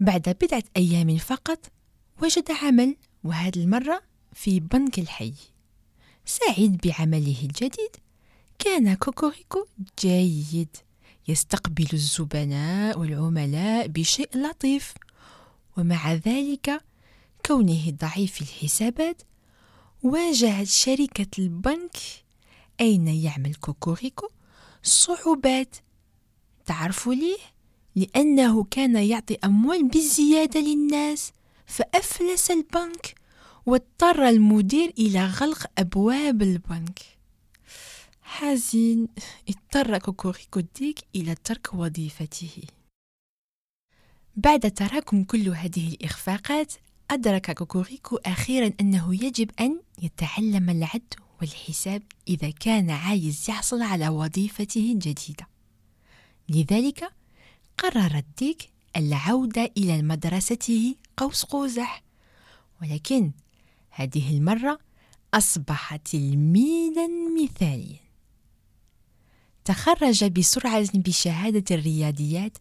بعد 0.00 0.36
بضعة 0.42 0.62
أيام 0.76 1.18
فقط 1.18 1.66
وجد 2.22 2.50
عمل 2.50 2.96
وهذه 3.24 3.58
المرة 3.58 4.02
في 4.32 4.60
بنك 4.60 4.98
الحي. 4.98 5.34
سعيد 6.24 6.76
بعمله 6.76 7.42
الجديد 7.42 7.96
كان 8.58 8.94
كوكوريكو 8.94 9.66
جيد 10.00 10.76
يستقبل 11.28 11.88
الزبناء 11.92 12.98
والعملاء 12.98 13.86
بشيء 13.86 14.28
لطيف. 14.34 14.94
ومع 15.78 16.14
ذلك 16.14 16.80
كونه 17.46 17.90
ضعيف 17.90 18.42
الحسابات 18.42 19.22
واجهت 20.02 20.66
شركة 20.66 21.26
البنك 21.38 21.96
أين 22.80 23.08
يعمل 23.08 23.54
كوكوريكو 23.54 24.28
صعوبات 24.82 25.76
تعرف 26.66 27.06
ليه؟ 27.06 27.38
لأنه 27.96 28.64
كان 28.64 28.96
يعطي 28.96 29.38
أموال 29.44 29.88
بزيادة 29.88 30.60
للناس 30.60 31.32
فأفلس 31.66 32.50
البنك 32.50 33.14
واضطر 33.66 34.28
المدير 34.28 34.92
إلى 34.98 35.26
غلق 35.26 35.66
أبواب 35.78 36.42
البنك 36.42 37.00
حزين 38.22 39.08
اضطر 39.48 39.98
كوكوريكو 39.98 40.60
ديك 40.60 40.98
إلى 41.16 41.34
ترك 41.34 41.74
وظيفته 41.74 42.62
بعد 44.38 44.70
تراكم 44.70 45.24
كل 45.24 45.48
هذه 45.48 45.88
الإخفاقات 45.88 46.72
أدرك 47.10 47.50
كوكوريكو 47.50 48.16
أخيرا 48.16 48.72
أنه 48.80 49.14
يجب 49.24 49.50
أن 49.60 49.80
يتعلم 50.02 50.70
العد 50.70 51.14
والحساب 51.40 52.02
إذا 52.28 52.50
كان 52.50 52.90
عايز 52.90 53.50
يحصل 53.50 53.82
على 53.82 54.08
وظيفته 54.08 54.92
الجديدة. 54.92 55.48
لذلك 56.48 57.10
قرر 57.78 58.18
الديك 58.18 58.70
العودة 58.96 59.72
إلى 59.76 60.02
مدرسته 60.02 60.94
قوس 61.16 61.44
قزح 61.44 62.02
ولكن 62.82 63.32
هذه 63.90 64.36
المرة 64.36 64.78
أصبح 65.34 65.96
تلميذا 65.96 67.08
مثاليا. 67.42 68.00
تخرج 69.64 70.24
بسرعة 70.24 70.88
بشهادة 70.94 71.76
الرياضيات 71.76 72.58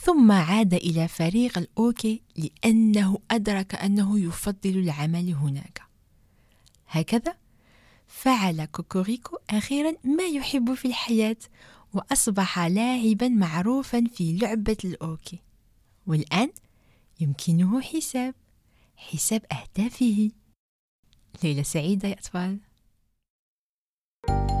ثم 0.00 0.32
عاد 0.32 0.74
إلى 0.74 1.08
فريق 1.08 1.58
الهوكي 1.58 2.22
لأنه 2.36 3.18
أدرك 3.30 3.74
أنه 3.74 4.20
يفضل 4.20 4.78
العمل 4.78 5.34
هناك. 5.34 5.82
هكذا 6.88 7.36
فعل 8.06 8.64
كوكوريكو 8.64 9.38
أخيرا 9.50 9.94
ما 10.04 10.26
يحب 10.26 10.74
في 10.74 10.88
الحياة 10.88 11.36
وأصبح 11.94 12.58
لاعبا 12.58 13.28
معروفا 13.28 14.04
في 14.14 14.36
لعبة 14.36 14.76
الهوكي. 14.84 15.38
والآن 16.06 16.50
يمكنه 17.20 17.80
حساب 17.80 18.34
حساب 18.96 19.42
أهدافه. 19.52 20.30
ليلة 21.44 21.62
سعيدة 21.62 22.08
يا 22.08 22.14
أطفال. 22.14 22.58
أنا 24.28 24.57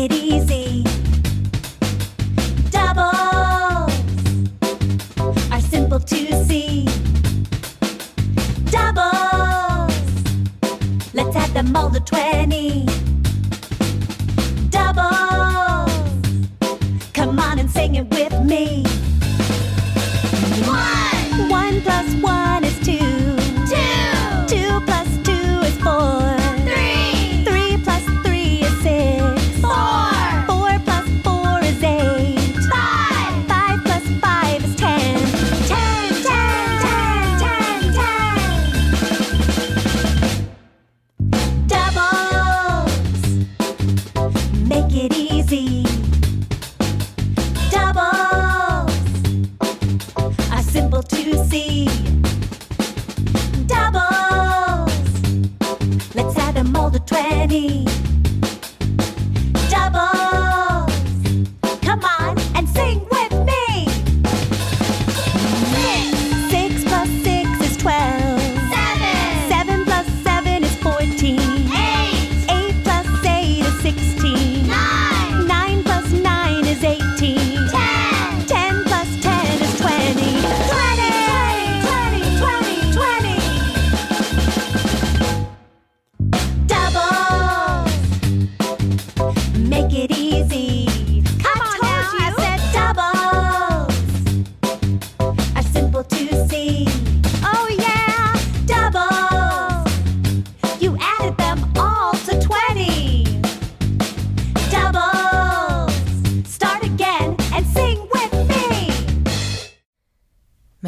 it 0.00 0.12
easy. 0.12 0.59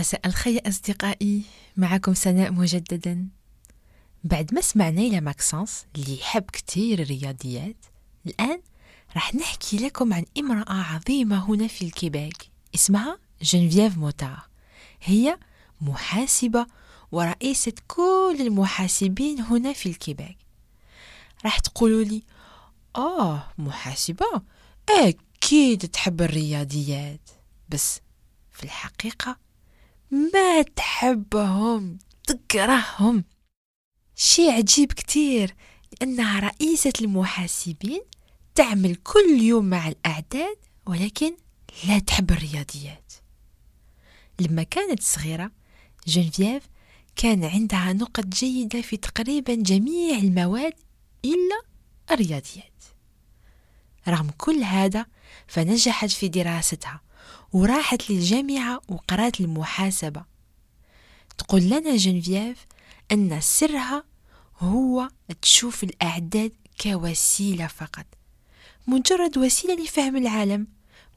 مساء 0.02 0.26
الخير 0.26 0.68
أصدقائي. 0.68 1.42
معكم 1.76 2.14
سناء 2.14 2.52
مجددا. 2.52 3.28
بعد 4.24 4.54
ما 4.54 4.60
سمعنا 4.60 5.00
إلى 5.00 5.20
ماكسانس 5.20 5.86
اللي 5.96 6.18
يحب 6.18 6.42
كتير 6.42 7.02
الرياضيات 7.02 7.76
الآن 8.26 8.60
راح 9.14 9.34
نحكي 9.34 9.76
لكم 9.76 10.12
عن 10.12 10.24
امرأة 10.38 10.72
عظيمة 10.72 11.50
هنا 11.50 11.66
في 11.66 11.84
الكيباك 11.84 12.48
اسمها 12.74 13.18
جنفييف 13.42 13.96
موتار 13.96 14.48
هي 15.02 15.38
محاسبة 15.80 16.66
ورئيسة 17.12 17.72
كل 17.88 18.36
المحاسبين 18.40 19.40
هنا 19.40 19.72
في 19.72 19.88
الكيباك 19.88 20.36
راح 21.44 21.58
تقولوا 21.58 22.04
لي 22.04 22.22
آه 22.96 23.52
محاسبة؟ 23.58 24.42
أكيد 24.88 25.88
تحب 25.88 26.22
الرياضيات. 26.22 27.30
بس 27.68 28.00
في 28.52 28.64
الحقيقة 28.64 29.41
ما 30.12 30.62
تحبهم 30.62 31.98
تكرههم. 32.26 33.24
شي 34.16 34.50
عجيب 34.50 34.92
كتير 34.92 35.54
لأنها 35.92 36.40
رئيسة 36.40 36.92
المحاسبين 37.00 38.00
تعمل 38.54 38.94
كل 38.96 39.42
يوم 39.42 39.64
مع 39.64 39.88
الأعداد 39.88 40.56
ولكن 40.86 41.36
لا 41.88 41.98
تحب 41.98 42.30
الرياضيات. 42.30 43.12
لما 44.40 44.62
كانت 44.62 45.02
صغيرة 45.02 45.50
جنفييف 46.06 46.62
كان 47.16 47.44
عندها 47.44 47.92
نقط 47.92 48.26
جيدة 48.26 48.80
في 48.80 48.96
تقريبا 48.96 49.54
جميع 49.54 50.18
المواد 50.18 50.74
إلا 51.24 51.62
الرياضيات. 52.10 52.72
رغم 54.08 54.30
كل 54.38 54.62
هذا 54.62 55.06
فنجحت 55.46 56.10
في 56.10 56.28
دراستها 56.28 57.00
وراحت 57.52 58.10
للجامعة 58.10 58.80
وقرات 58.88 59.40
المحاسبة. 59.40 60.24
تقول 61.38 61.62
لنا 61.62 61.96
جنفييف 61.96 62.66
أن 63.12 63.40
سرها 63.40 64.04
هو 64.58 65.08
تشوف 65.42 65.84
الأعداد 65.84 66.52
كوسيلة 66.80 67.66
فقط 67.66 68.06
مجرد 68.86 69.38
وسيلة 69.38 69.84
لفهم 69.84 70.16
العالم 70.16 70.66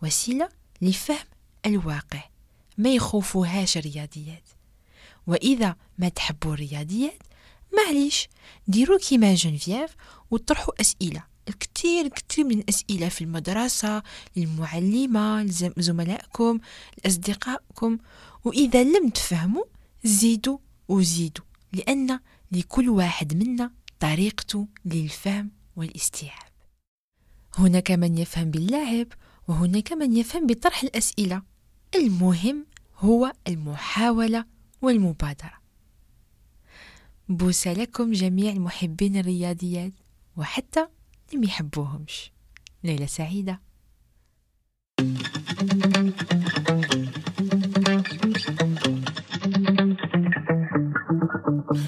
وسيلة 0.04 0.50
لفهم 0.82 1.26
الواقع. 1.66 2.24
ما 2.78 2.90
يخوفوهاش 2.90 3.78
الرياضيات. 3.78 4.44
وإذا 5.28 5.76
ما 5.98 6.10
تحبوا 6.10 6.54
الرياضيات 6.54 7.24
معليش 7.78 8.28
ديروا 8.68 9.00
كيما 9.00 9.34
جنفييف 9.36 9.96
وطرحوا 10.32 10.82
أسئلة. 10.82 11.24
الكثير 11.50 12.08
كثير 12.08 12.46
من 12.46 12.60
الأسئلة 12.60 13.10
في 13.10 13.24
المدرسة 13.24 14.04
للمعلمة 14.36 15.44
لزملائكم 15.44 16.60
لأصدقائكم. 17.04 17.98
وإذا 18.44 18.84
لم 18.84 19.10
تفهموا 19.10 19.64
زيدوا 20.04 20.58
وزيدوا 20.88 21.46
لأن 21.74 22.20
لكل 22.52 22.90
واحد 22.90 23.44
منا 23.44 23.72
طريقته 24.00 24.68
للفهم 24.86 25.52
والاستيعاب. 25.76 26.52
هناك 27.58 27.92
من 27.92 28.18
يفهم 28.18 28.52
باللعب 28.52 29.08
وهناك 29.48 29.94
من 29.94 30.18
يفهم 30.18 30.48
بطرح 30.48 30.84
الأسئلة. 30.84 31.42
المهم 31.96 32.66
هو 32.98 33.34
المحاولة 33.48 34.46
والمبادرة. 34.82 35.54
بوسة 37.30 37.74
لكم 37.74 38.12
جميع 38.12 38.52
المحبين 38.52 39.18
الرياضيات 39.18 39.94
وحتى 40.38 40.88
اللي 41.35 41.41
ما 41.41 41.47
يحبوهمش 41.47 42.33
ليلة 42.85 43.07
سعيدة 43.07 43.61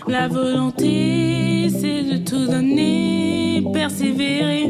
La 0.09 0.29
volonté, 0.29 1.69
c'est 1.71 2.03
de 2.03 2.19
tout 2.19 2.47
donner, 2.47 3.63
persévérer. 3.73 4.67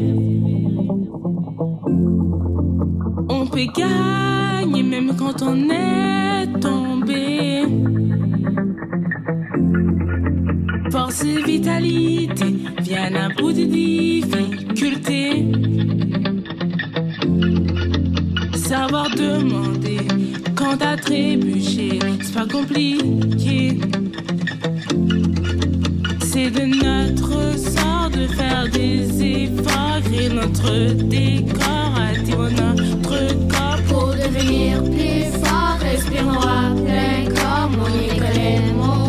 On 3.29 3.45
peut 3.47 3.67
gagner 3.75 4.83
même 4.83 5.15
quand 5.17 5.41
on 5.41 5.69
est 5.69 6.59
tombé. 6.59 7.63
Force 11.08 11.24
vitalité 11.24 12.54
viennent 12.82 13.16
à 13.16 13.30
bout 13.30 13.50
de 13.50 13.64
difficultés. 13.64 15.46
Savoir 18.54 19.08
demander 19.16 20.00
quand 20.54 20.82
à 20.82 20.98
trébucher, 20.98 21.98
c'est 22.20 22.34
pas 22.34 22.46
compliqué. 22.46 23.80
C'est 26.20 26.50
de 26.50 26.66
notre 26.84 27.56
sort 27.56 28.10
de 28.10 28.26
faire 28.26 28.68
des 28.70 29.22
efforts, 29.22 30.02
créer 30.04 30.28
notre 30.28 30.92
décor, 31.04 31.90
attirer 31.96 32.52
notre 32.52 33.48
corps 33.48 33.82
Pour 33.88 34.08
devenir 34.08 34.84
plus 34.84 35.24
fort, 35.42 35.78
respirons 35.80 36.42
à 36.42 36.74
plein 36.76 37.24
corps. 37.34 37.70
Mon 37.70 39.07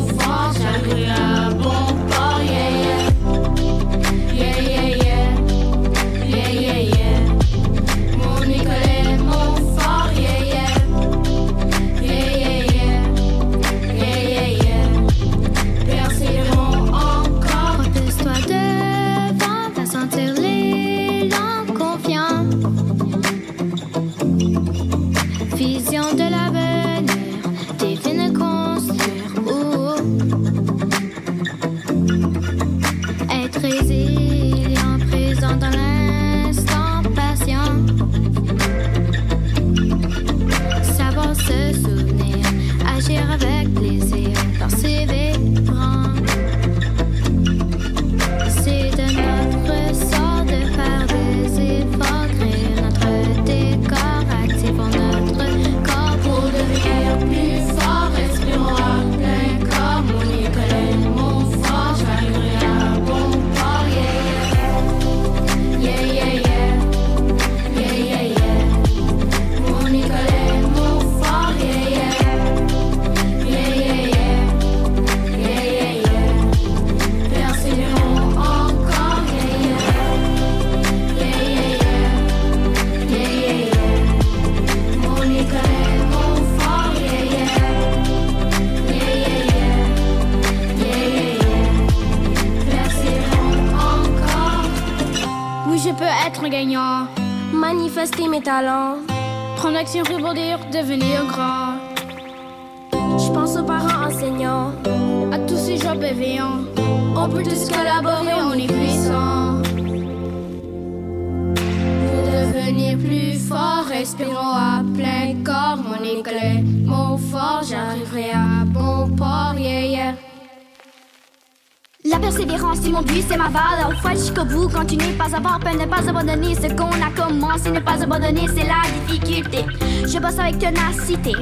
continuer 124.90 125.14
pas 125.14 125.36
à 125.36 125.40
part, 125.40 125.60
ne 125.60 125.86
pas 125.86 126.10
abandonner. 126.10 126.56
Ce 126.56 126.68
qu'on 126.74 126.90
a 126.90 127.12
commencé, 127.16 127.70
ne 127.70 127.80
pas 127.80 128.02
abandonner, 128.02 128.48
c'est 128.48 128.66
la 128.66 128.82
difficulté. 129.06 129.66
Je 130.02 130.18
bosse 130.20 130.40
avec 130.40 130.58
ténacité, 130.58 131.34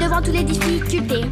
devant 0.00 0.20
toutes 0.20 0.34
les 0.34 0.42
difficultés. 0.42 1.24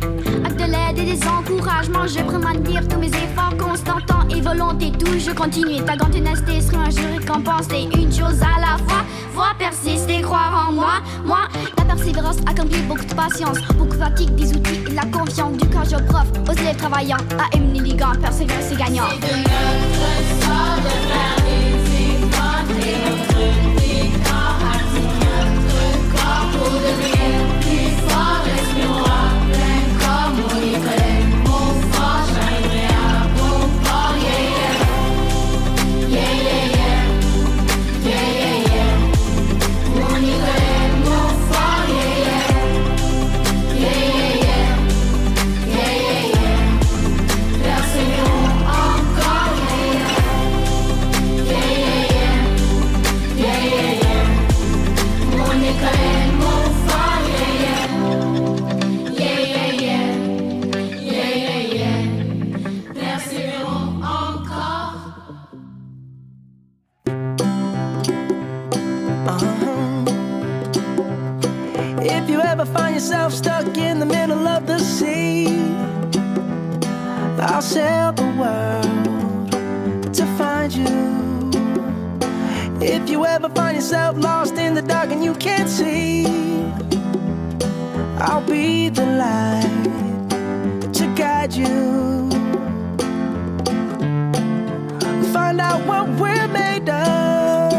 Avec 0.45 0.57
de 0.57 0.65
l'aide 0.65 0.99
et 0.99 1.17
des 1.17 1.27
encouragements, 1.27 2.07
je 2.07 2.23
prends 2.23 2.61
dire 2.61 2.87
tous 2.89 2.99
mes 2.99 3.09
efforts 3.09 3.57
constants, 3.59 4.01
temps 4.07 4.29
et 4.31 4.41
volonté. 4.41 4.93
Toujours 4.93 5.35
continuer, 5.35 5.85
ta 5.85 5.97
grande 5.97 6.13
ténacité 6.13 6.61
sera 6.61 6.85
un 6.85 6.91
jour 6.91 7.19
récompensé. 7.19 7.89
Une 7.95 8.13
chose 8.13 8.41
à 8.43 8.61
la 8.61 8.77
fois, 8.87 9.03
voir 9.35 9.57
persister, 9.59 10.23
croire 10.23 10.69
en 10.69 10.73
moi. 10.73 11.01
Moi, 11.25 11.49
la 11.77 11.85
persévérance 11.85 12.39
accomplit 12.47 12.83
beaucoup 12.83 13.05
de 13.05 13.15
patience, 13.15 13.59
beaucoup 13.77 13.97
de 13.97 14.03
fatigue, 14.03 14.35
des 14.37 14.53
outils 14.53 14.83
et 14.89 14.95
la 14.95 15.05
confiance. 15.07 15.57
Du 15.57 15.69
courage 15.69 15.95
aux 15.95 16.05
profs, 16.05 16.31
aux 16.49 16.53
élèves 16.53 16.77
travaillants, 16.77 17.17
à 17.39 17.57
Emily 17.57 17.91
Ligan, 17.91 18.13
persévérance 18.21 18.67
c'est 18.69 18.79
gagnant. 18.79 19.09
De 19.21 19.37
notre 19.37 20.81
de 20.83 21.40
Thank 22.81 23.25
you. 23.25 23.30
Yourself 73.01 73.33
stuck 73.33 73.79
in 73.79 73.99
the 73.99 74.05
middle 74.05 74.47
of 74.47 74.67
the 74.67 74.79
sea, 74.79 75.47
I'll 77.41 77.63
sail 77.63 78.13
the 78.13 78.29
world 78.39 79.51
to 80.13 80.27
find 80.37 80.71
you. 80.71 81.51
If 82.79 83.09
you 83.09 83.25
ever 83.25 83.49
find 83.49 83.75
yourself 83.75 84.19
lost 84.19 84.59
in 84.59 84.75
the 84.75 84.83
dark 84.83 85.13
and 85.13 85.25
you 85.25 85.33
can't 85.33 85.67
see, 85.67 86.27
I'll 88.19 88.45
be 88.47 88.91
the 88.91 89.07
light 89.07 89.85
to 90.93 91.07
guide 91.17 91.55
you. 91.55 92.29
Find 95.33 95.59
out 95.59 95.87
what 95.87 96.07
we're 96.21 96.49
made 96.49 96.91
of 96.91 97.73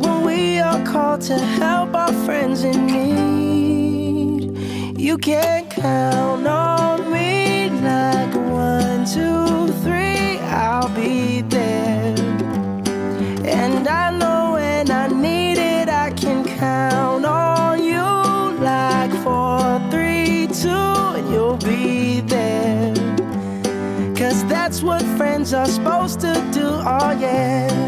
when 0.00 0.22
we 0.24 0.60
are 0.60 0.80
called 0.86 1.22
to 1.22 1.36
help 1.36 1.96
our 1.96 2.12
friends 2.24 2.62
in 2.62 2.86
need. 2.86 3.37
You 5.08 5.16
can 5.16 5.66
count 5.70 6.46
on 6.46 7.10
me 7.10 7.70
like 7.70 8.34
one, 8.34 9.06
two, 9.06 9.72
three, 9.82 10.38
I'll 10.40 10.94
be 10.94 11.40
there. 11.40 12.14
And 13.42 13.88
I 13.88 14.10
know 14.10 14.52
when 14.52 14.90
I 14.90 15.08
need 15.08 15.56
it, 15.56 15.88
I 15.88 16.10
can 16.10 16.44
count 16.44 17.24
on 17.24 17.82
you 17.82 18.04
like 18.62 19.10
four, 19.24 19.80
three, 19.90 20.46
two, 20.48 20.68
and 21.16 21.30
you'll 21.30 21.56
be 21.56 22.20
there. 22.20 22.94
Cause 24.14 24.44
that's 24.44 24.82
what 24.82 25.00
friends 25.16 25.54
are 25.54 25.64
supposed 25.64 26.20
to 26.20 26.34
do, 26.52 26.66
oh 26.66 27.16
yeah. 27.18 27.87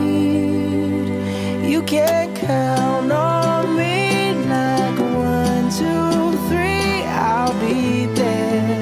You 1.81 1.87
can 1.87 2.35
count 2.35 3.11
on 3.11 3.75
me 3.75 4.33
like 4.47 4.99
one, 4.99 5.67
two, 5.71 6.37
three, 6.47 7.01
I'll 7.05 7.59
be 7.59 8.05
there. 8.05 8.79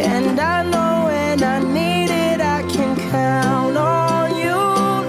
And 0.00 0.40
I 0.40 0.62
know 0.62 1.04
when 1.08 1.42
I 1.42 1.58
need 1.58 2.08
it, 2.10 2.40
I 2.40 2.62
can 2.62 2.96
count 3.10 3.76
on 3.76 4.34
you 4.38 4.56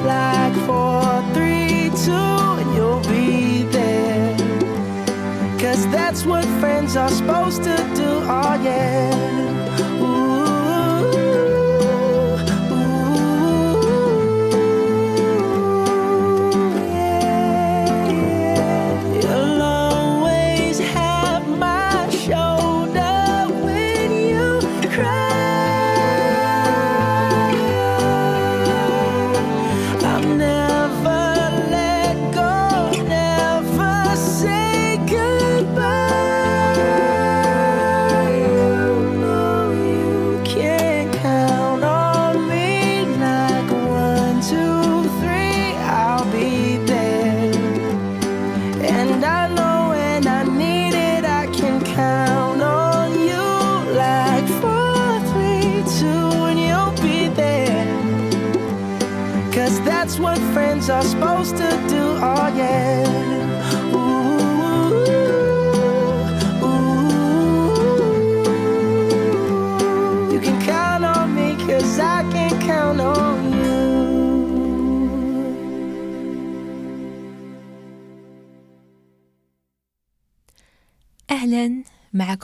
like 0.06 0.54
four, 0.68 1.24
three, 1.34 1.92
two, 2.04 2.12
and 2.12 2.76
you'll 2.76 3.08
be 3.08 3.64
there. 3.72 4.36
Cause 5.60 5.88
that's 5.94 6.26
what 6.26 6.44
friends 6.60 6.98
are 6.98 7.08
supposed 7.08 7.49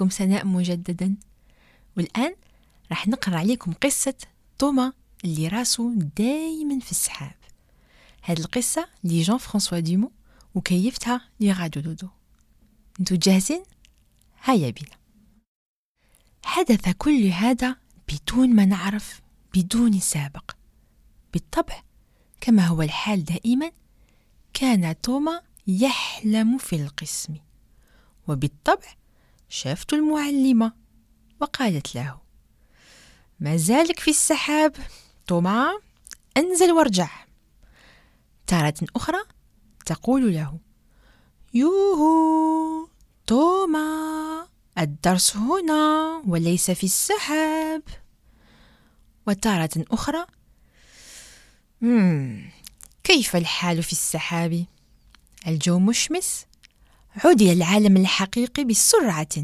معكم 0.06 0.10
سناء 0.10 0.46
مجددا. 0.46 1.16
والآن 1.98 2.36
راح 2.90 3.08
نقرأ 3.08 3.38
عليكم 3.38 3.74
قصة 3.74 4.16
توما 4.58 4.94
اللي 5.24 5.48
راسه 5.48 5.94
دايما 5.94 6.80
في 6.80 6.92
السحاب. 6.92 7.36
هاد 8.24 8.40
القصة 8.40 8.88
لجان 9.04 9.38
فرانسوا 9.38 9.80
ديمو 9.80 10.12
وكيفتها 10.56 11.22
لغادو 11.40 11.82
دودو. 11.82 12.10
انتو 13.00 13.16
جاهزين؟ 13.16 13.64
هيا 14.44 14.70
بنا 14.70 14.98
حدث 16.44 16.90
كل 16.98 17.28
هذا 17.28 17.76
بدون 18.08 18.56
ما 18.56 18.66
نعرف 18.66 19.22
بدون 19.56 20.00
سابق. 20.00 20.52
بالطبع 21.34 21.84
كما 22.42 22.68
هو 22.68 22.82
الحال 22.82 23.24
دائما 23.24 23.72
كان 24.54 25.02
توما 25.02 25.42
يحلم 25.68 26.58
في 26.58 26.76
القسم. 26.76 27.36
وبالطبع 28.28 29.05
شافت 29.50 29.94
المعلمة 29.94 30.74
وقالت 31.42 31.96
له 31.96 32.22
ما 33.40 33.58
زالك 33.58 34.00
في 34.00 34.12
السحاب 34.12 34.76
توما 35.28 35.80
انزل 36.38 36.72
وارجع. 36.72 37.10
تارة 38.48 38.74
أخرى 38.96 39.18
تقول 39.86 40.34
له 40.34 40.60
يوهو 41.54 42.88
توما 43.28 44.48
الدرس 44.78 45.36
هنا 45.36 46.22
وليس 46.28 46.72
في 46.72 46.84
السحاب. 46.84 47.82
وتارة 49.28 49.86
أخرى. 49.92 50.26
كيف 53.04 53.36
الحال 53.36 53.84
في 53.84 53.92
السحاب؟ 53.92 54.66
الجو 55.48 55.80
مشمس؟ 55.80 56.46
إلى 57.24 57.54
العالم 57.54 57.98
الحقيقي 57.98 58.64
بسرعة. 58.64 59.36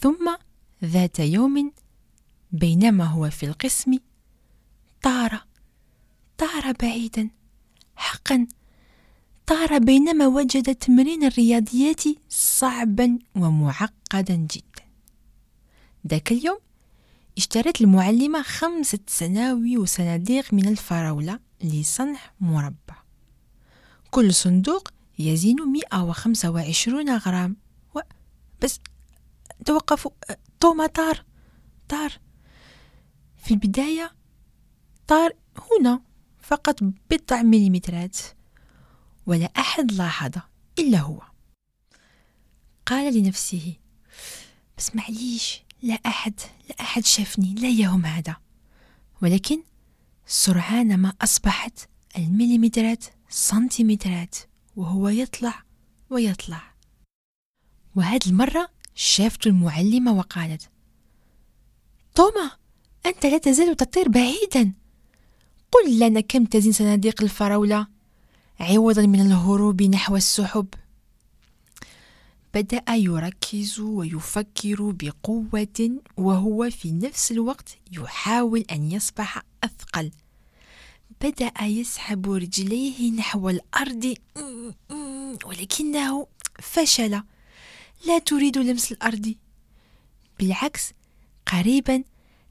ثم 0.00 0.36
ذات 0.84 1.18
يوم 1.18 1.72
بينما 2.52 3.04
هو 3.04 3.30
في 3.30 3.46
القسم 3.46 3.98
طار 5.02 5.44
طار 6.38 6.72
بعيدا 6.72 7.30
حقا. 7.96 8.46
طار 9.46 9.78
بينما 9.78 10.26
وجد 10.26 10.74
تمرين 10.74 11.24
الرياضيات 11.24 12.02
صعبا 12.28 13.18
ومعقدا 13.36 14.34
جدا. 14.34 14.84
ذاك 16.08 16.32
اليوم 16.32 16.58
اشترت 17.38 17.80
المعلمة 17.80 18.42
خمسة 18.42 18.98
سناوي 19.06 19.76
وصناديق 19.76 20.54
من 20.54 20.68
الفراولة 20.68 21.38
لصنع 21.62 22.20
مربع. 22.40 22.96
كل 24.10 24.34
صندوق 24.34 24.93
يزن 25.18 25.56
125 25.72 27.16
غرام. 27.16 27.56
و... 27.94 28.00
بس 28.62 28.80
توقفوا 29.64 30.10
توما 30.60 30.86
طار 30.86 31.24
طار. 31.88 32.12
في 33.36 33.54
البداية 33.54 34.12
طار 35.06 35.32
هنا 35.58 36.00
فقط 36.40 36.82
بضع 36.82 37.42
مليمترات 37.42 38.16
ولا 39.26 39.46
أحد 39.46 39.92
لاحظ 39.92 40.32
إلا 40.78 40.98
هو. 40.98 41.22
قال 42.86 43.18
لنفسه 43.18 43.74
بس 44.78 44.96
معليش 44.96 45.62
لا 45.82 45.94
أحد 45.94 46.40
لا 46.68 46.80
أحد 46.80 47.04
شافني 47.04 47.54
لا 47.54 47.68
يوم 47.68 48.06
هذا. 48.06 48.36
ولكن 49.22 49.62
سرعان 50.26 50.96
ما 50.96 51.12
أصبحت 51.20 51.88
المليمترات 52.18 53.04
سنتيمترات. 53.28 54.34
وهو 54.76 55.08
يطلع 55.08 55.62
ويطلع. 56.10 56.74
وهذه 57.96 58.26
المرة 58.26 58.68
شافت 58.94 59.46
المعلمة 59.46 60.12
وقالت 60.12 60.70
توما 62.14 62.50
أنت 63.06 63.26
لا 63.26 63.38
تزال 63.38 63.76
تطير 63.76 64.08
بعيدا. 64.08 64.72
قل 65.72 65.98
لنا 65.98 66.20
كم 66.20 66.44
تزن 66.44 66.72
صناديق 66.72 67.22
الفراولة؟ 67.22 67.86
عوضا 68.60 69.06
من 69.06 69.20
الهروب 69.20 69.82
نحو 69.82 70.16
السحب. 70.16 70.66
بدأ 72.54 72.82
يركز 72.88 73.80
ويفكر 73.80 74.90
بقوة 74.90 76.00
وهو 76.16 76.70
في 76.70 76.92
نفس 76.92 77.32
الوقت 77.32 77.78
يحاول 77.92 78.60
أن 78.60 78.92
يصبح 78.92 79.42
أثقل. 79.64 80.10
بدأ 81.20 81.52
يسحب 81.62 82.30
رجليه 82.30 83.10
نحو 83.12 83.48
الأرض 83.48 84.14
ولكنه 85.44 86.26
فشل. 86.62 87.22
لا 88.06 88.18
تريد 88.18 88.58
لمس 88.58 88.92
الأرض. 88.92 89.34
بالعكس 90.38 90.92
قريبا 91.46 92.04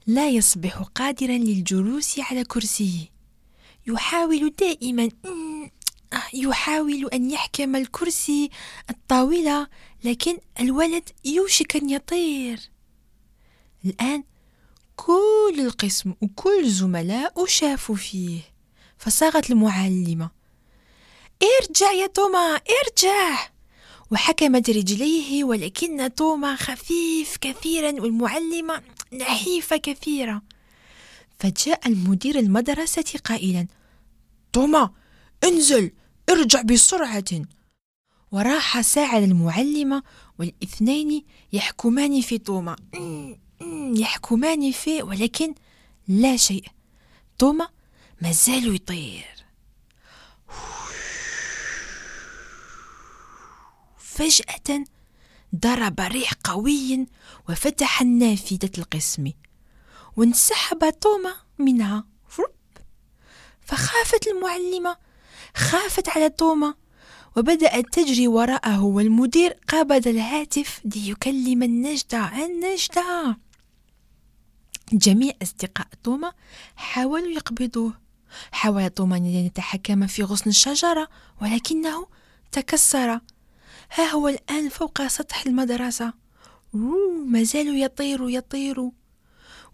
لا 0.06 0.28
يصبح 0.28 0.78
قادرا 0.78 1.38
للجلوس 1.38 2.18
على 2.18 2.44
كرسيه. 2.44 3.14
يحاول 3.86 4.54
دائما 4.58 5.08
يحاول 6.34 7.08
أن 7.12 7.30
يحكم 7.30 7.76
الكرسي 7.76 8.50
الطاولة 8.90 9.68
لكن 10.04 10.38
الولد 10.60 11.08
يوشك 11.24 11.76
أن 11.76 11.90
يطير. 11.90 12.60
الآن 13.84 14.24
كل 14.96 15.56
القسم 15.58 16.14
وكل 16.20 16.68
زملاء 16.68 17.46
شافوا 17.46 17.96
فيه. 17.96 18.53
فصاغت 18.98 19.50
المعلمة. 19.50 20.30
ارجع 21.42 21.92
يا 21.92 22.06
توما 22.06 22.60
ارجع! 22.84 23.48
وحكمت 24.10 24.70
رجليه 24.70 25.44
ولكن 25.44 26.14
توما 26.14 26.56
خفيف 26.56 27.36
كثيرا 27.36 28.00
والمعلمة 28.00 28.82
نحيفة 29.12 29.76
كثيرة. 29.76 30.42
فجاء 31.38 31.88
المدير 31.88 32.38
المدرسة 32.38 33.18
قائلا 33.24 33.66
توما 34.52 34.90
انزل 35.44 35.90
ارجع 36.30 36.62
بسرعة! 36.62 37.24
وراح 38.32 38.80
ساعد 38.80 39.22
المعلمة 39.22 40.02
والإثنين 40.38 41.24
يحكمان 41.52 42.20
في 42.20 42.38
توما. 42.38 42.76
يحكمان 44.04 44.70
فيه 44.70 45.02
ولكن 45.02 45.54
لا 46.08 46.36
شيء. 46.36 46.64
توما 47.38 47.68
ما 48.24 48.32
زال 48.32 48.74
يطير. 48.74 49.44
فجأة 53.98 54.84
ضرب 55.56 56.00
ريح 56.00 56.32
قوي 56.44 57.06
وفتح 57.48 58.02
نافذة 58.02 58.70
القسم 58.78 59.32
وانسحب 60.16 60.90
توما 61.00 61.34
منها. 61.58 62.04
فخافت 63.60 64.26
المعلمة 64.26 64.96
خافت 65.56 66.08
على 66.08 66.30
توما 66.30 66.74
وبدأت 67.36 67.84
تجري 67.92 68.28
وراءه 68.28 68.82
والمدير 68.84 69.50
قابض 69.68 70.08
الهاتف 70.08 70.80
ليكلم 70.84 71.62
النجدة. 71.62 72.44
النجدة! 72.44 73.36
جميع 74.92 75.32
أصدقاء 75.42 75.88
توما 76.02 76.32
حاولوا 76.76 77.32
يقبضوه. 77.32 78.03
حاول 78.52 78.90
توما 78.90 79.16
أن 79.16 79.26
يتحكم 79.26 80.06
في 80.06 80.22
غصن 80.22 80.50
الشجرة 80.50 81.08
ولكنه 81.42 82.06
تكسر. 82.52 83.20
ها 83.94 84.04
هو 84.12 84.28
الآن 84.28 84.68
فوق 84.68 85.06
سطح 85.06 85.46
المدرسة. 85.46 86.12
ما 87.26 87.42
زال 87.42 87.82
يطير 87.82 88.30
يطير. 88.30 88.90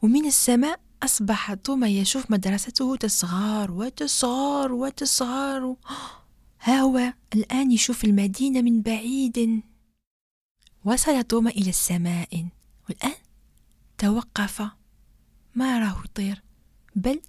ومن 0.02 0.26
السماء 0.26 0.80
أصبح 1.02 1.54
توما 1.54 1.88
يشوف 1.88 2.30
مدرسته 2.30 2.96
تصغر 2.96 3.70
وتصغر 3.70 4.72
وتصغر 4.72 5.76
ها 6.60 6.80
هو 6.80 7.12
الآن 7.34 7.72
يشوف 7.72 8.04
المدينة 8.04 8.62
من 8.62 8.82
بعيد. 8.82 9.62
وصل 10.84 11.24
توما 11.24 11.50
إلى 11.50 11.70
السماء 11.70 12.46
والآن 12.88 13.14
توقف. 13.98 14.62
ما 15.54 15.78
راه 15.78 16.02
يطير؟ 16.04 16.42
بل 16.96 17.20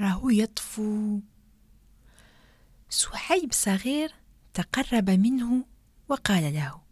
راه 0.00 0.22
يطفو. 0.24 1.20
سحيب 2.88 3.52
صغير 3.52 4.14
تقرب 4.54 5.10
منه 5.10 5.64
وقال 6.08 6.54
له 6.54 6.82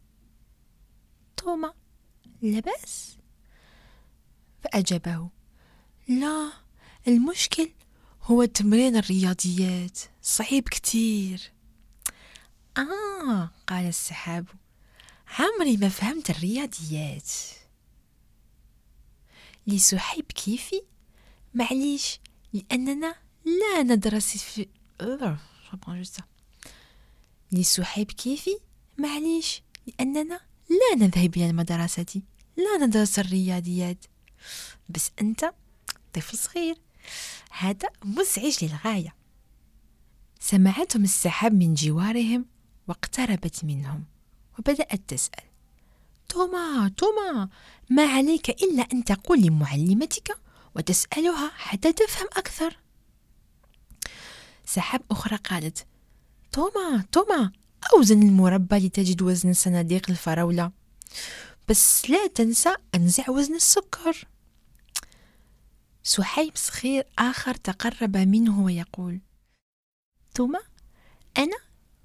توما 1.36 1.74
لباس 2.42 3.18
فأجابه 4.60 5.28
لا 6.08 6.52
المشكل 7.08 7.70
هو 8.22 8.44
تمرين 8.44 8.96
الرياضيات 8.96 9.98
صعيب 10.22 10.68
كتير. 10.68 11.52
آه 12.78 13.50
قال 13.66 13.86
السحاب 13.86 14.46
عمري 15.38 15.76
ما 15.76 15.88
فهمت 15.88 16.30
الرياضيات. 16.30 17.30
لسحيب 19.66 20.24
كيفي؟ 20.24 20.82
معليش 21.54 22.20
لأننا 22.52 23.14
لا 23.44 23.82
ندرس 23.82 24.36
في 24.36 24.68
لسحيب 27.52 28.10
كيفي 28.10 28.58
معليش. 28.98 29.62
لأننا 29.86 30.40
لا 30.70 31.06
نذهب 31.06 31.36
إلى 31.36 31.50
المدرسة. 31.50 32.22
لا 32.56 32.86
ندرس 32.86 33.18
الرياضيات. 33.18 34.04
بس 34.88 35.10
أنت 35.20 35.52
طفل 36.12 36.38
صغير. 36.38 36.76
هذا 37.50 37.88
مزعج 38.04 38.64
للغاية. 38.64 39.14
سمعتهم 40.40 41.04
السحاب 41.04 41.54
من 41.54 41.74
جوارهم 41.74 42.46
واقتربت 42.88 43.64
منهم 43.64 44.04
وبدأت 44.58 45.00
تسأل. 45.08 45.44
توما 46.28 46.92
توما 46.96 47.48
ما 47.90 48.06
عليك 48.06 48.50
إلا 48.50 48.82
أن 48.92 49.04
تقول 49.04 49.42
لمعلمتك 49.42 50.38
وتسألها 50.76 51.50
حتى 51.56 51.92
تفهم 51.92 52.26
أكثر. 52.32 52.76
سحاب 54.64 55.00
أخرى 55.10 55.36
قالت 55.36 55.86
توما 56.52 57.04
توما 57.12 57.52
أوزن 57.92 58.22
المربى 58.22 58.76
لتجد 58.76 59.22
وزن 59.22 59.52
صناديق 59.52 60.10
الفراولة. 60.10 60.72
بس 61.68 62.10
لا 62.10 62.26
تنسى 62.26 62.76
أنزع 62.94 63.30
وزن 63.30 63.54
السكر. 63.54 64.24
سحيب 66.02 66.56
صغير 66.56 67.06
آخر 67.18 67.54
تقرب 67.54 68.16
منه 68.16 68.60
ويقول 68.60 69.20
توما 70.34 70.60
أنا 71.38 71.56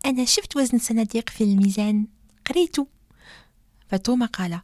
أنا 0.05 0.25
شفت 0.25 0.57
وزن 0.57 0.79
صناديق 0.79 1.29
في 1.29 1.43
الميزان 1.43 2.07
قريته. 2.49 2.87
فتوما 3.89 4.25
قال 4.25 4.61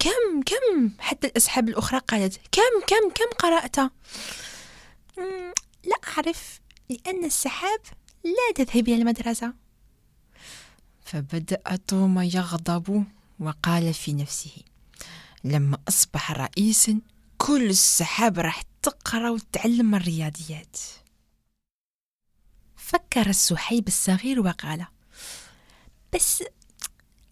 كم 0.00 0.42
كم 0.46 0.90
حتى 0.98 1.26
الأسحاب 1.26 1.68
الأخرى؟ 1.68 1.98
قالت 2.00 2.40
كم 2.52 2.86
كم 2.86 3.10
كم 3.14 3.36
قرأت؟ 3.38 3.78
"مم، 5.18 5.52
لا 5.84 5.96
أعرف 6.08 6.60
لأن 6.90 7.24
السحاب 7.24 7.80
لا 8.24 8.64
تذهب 8.64 8.88
إلى 8.88 8.94
المدرسة. 8.94 9.52
فبدأ 11.04 11.76
توما 11.88 12.24
يغضب 12.24 13.04
وقال 13.40 13.94
في 13.94 14.12
نفسه 14.12 14.50
لما 15.44 15.78
أصبح 15.88 16.32
رئيسا 16.32 17.00
كل 17.38 17.70
السحاب 17.70 18.38
راح 18.38 18.62
تقرأ 18.82 19.30
وتتعلم 19.30 19.94
الرياضيات. 19.94 20.76
فكر 22.76 23.28
السحيب 23.30 23.88
الصغير 23.88 24.40
وقال 24.40 24.86
بس 26.14 26.44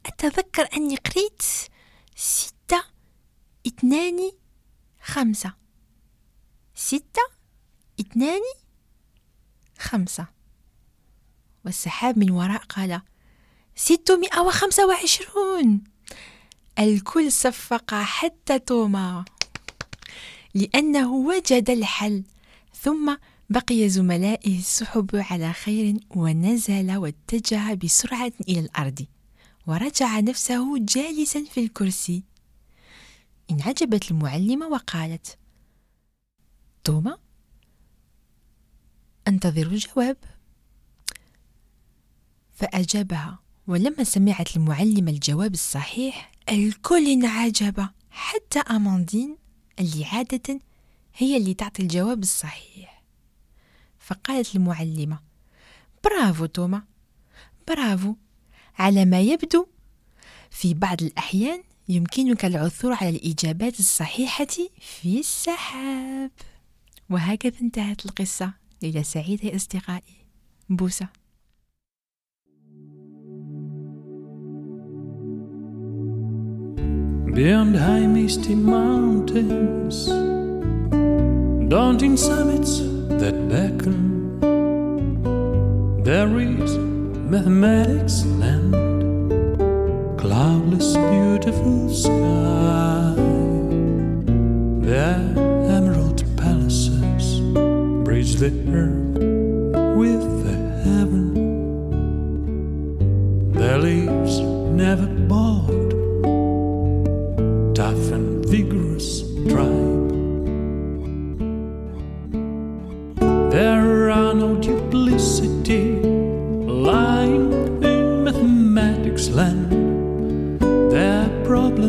أتذكر 0.06 0.68
أني 0.76 0.96
قريت 0.96 1.42
اثنان 3.68 4.30
خمسة. 5.02 5.52
ستة 6.74 7.22
اثنان 8.00 8.40
خمسة. 9.78 10.26
والسحاب 11.64 12.18
من 12.18 12.30
وراء 12.30 12.62
قال 12.62 13.00
ستمائة 13.76 14.40
وخمسة 14.40 14.86
وعشرون. 14.86 15.84
الكل 16.78 17.32
صفق 17.32 17.94
حتى 17.94 18.58
توما. 18.58 19.24
لأنه 20.54 21.12
وجد 21.12 21.70
الحل. 21.70 22.24
ثم 22.74 23.16
بقي 23.50 23.88
زملائه 23.88 24.58
السحب 24.58 25.10
على 25.14 25.52
خير 25.52 25.96
ونزل 26.10 26.96
واتجه 26.96 27.74
بسرعة 27.74 28.32
إلى 28.48 28.60
الأرض. 28.60 29.06
ورجع 29.66 30.20
نفسه 30.20 30.78
جالسا 30.78 31.44
في 31.44 31.60
الكرسي. 31.60 32.27
انعجبت 33.50 34.10
المعلمة 34.10 34.68
وقالت 34.68 35.38
توما 36.84 37.18
أنتظر 39.28 39.66
الجواب. 39.66 40.16
فأجابها 42.50 43.38
ولما 43.66 44.04
سمعت 44.04 44.56
المعلمة 44.56 45.10
الجواب 45.10 45.54
الصحيح 45.54 46.32
الكل 46.48 47.08
انعجب 47.08 47.88
حتى 48.10 48.58
أماندين 48.58 49.36
اللي 49.78 50.04
عادة 50.04 50.60
هي 51.16 51.36
اللي 51.36 51.54
تعطي 51.54 51.82
الجواب 51.82 52.22
الصحيح. 52.22 53.02
فقالت 53.98 54.56
المعلمة 54.56 55.20
برافو 56.04 56.46
توما 56.46 56.82
برافو 57.68 58.14
على 58.78 59.04
ما 59.04 59.20
يبدو. 59.20 59.66
في 60.50 60.74
بعض 60.74 61.02
الأحيان 61.02 61.62
يمكنك 61.88 62.44
العثور 62.44 62.92
على 62.92 63.08
الإجابات 63.08 63.80
الصحيحة 63.80 64.46
في 64.80 65.20
السحاب. 65.20 66.30
وهكذا 67.10 67.60
انتهت 67.62 68.06
القصة. 68.06 68.52
ليلة 68.82 69.02
سعيدة 69.02 69.48
يا 69.48 69.56
أصدقائي. 69.56 70.16
بوسة. 70.68 71.08
Beyond 77.38 77.76
high 77.76 78.06
misty 78.18 78.54
mountains, 78.56 79.96
daunting 81.74 82.16
summits 82.16 82.72
that 83.20 83.36
beckon, 83.52 83.98
there 86.02 86.32
is 86.40 86.70
mathematics 87.34 88.16
land, 88.40 88.97
cloudless, 90.18 90.96
beautiful 90.96 91.88
sky. 91.88 93.14
There, 94.84 95.34
emerald 95.76 96.24
palaces 96.36 97.40
bridge 98.04 98.34
the 98.34 98.52
earth 98.68 99.16
with 99.96 100.22
the 100.44 100.56
heaven. 100.84 101.22
Their 103.52 103.78
leaves 103.78 104.40
never 104.40 105.06
bald 105.06 105.90
tough 107.76 108.10
and 108.10 108.44
vigorous 108.44 109.22
tribe. 109.48 109.87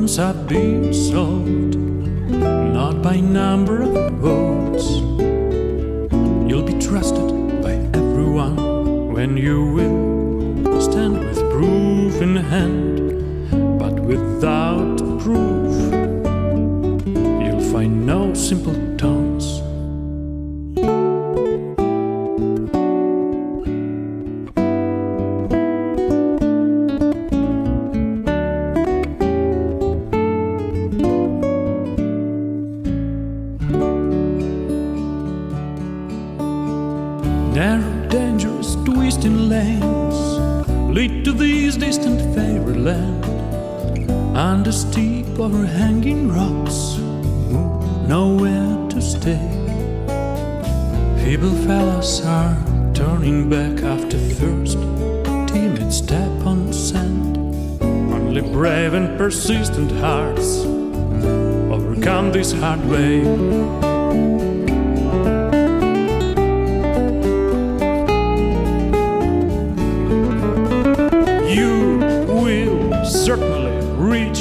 Problems 0.09 0.19
are 0.19 0.47
being 0.47 0.93
solved 0.93 1.75
not 2.73 3.01
by 3.01 3.19
number 3.19 3.83
of 3.83 4.13
votes. 4.13 4.85
You'll 6.49 6.63
be 6.63 6.79
trusted 6.79 7.61
by 7.61 7.73
everyone 7.93 9.13
when 9.13 9.37
you 9.37 9.65
will 9.73 10.81
stand 10.81 11.19
with 11.19 11.37
proof 11.51 12.21
in 12.21 12.35
hand, 12.37 13.79
but 13.79 13.99
without 13.99 14.78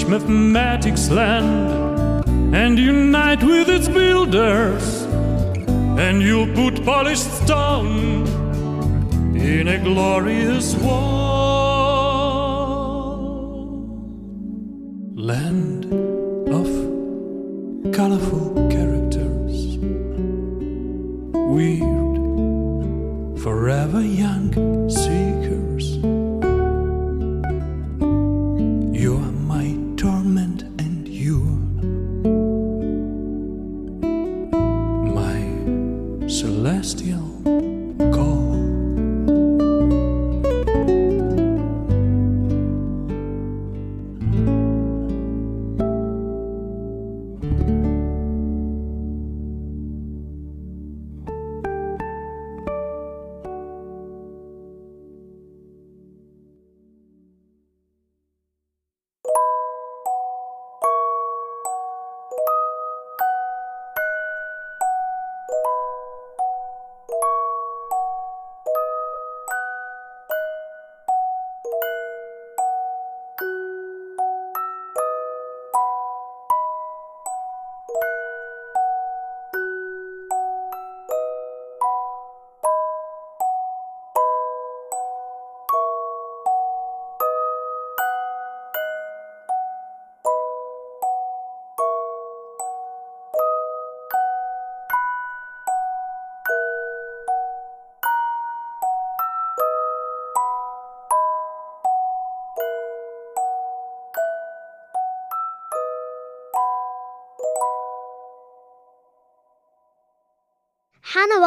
mathematics 0.08 1.10
land 1.10 2.24
and 2.54 2.78
unite 2.78 3.42
with 3.42 3.68
its 3.68 3.88
builders, 3.88 5.02
and 5.98 6.22
you'll 6.22 6.52
put 6.54 6.82
polished 6.84 7.30
stone 7.44 8.26
in 9.36 9.68
a 9.68 9.78
glorious 9.78 10.74
wall. 10.76 11.28
Land 15.14 15.67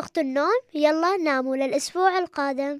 وقت 0.02 0.18
النوم 0.18 0.62
يلا 0.74 1.18
ناموا 1.18 1.56
للأسبوع 1.56 2.18
القادم. 2.18 2.80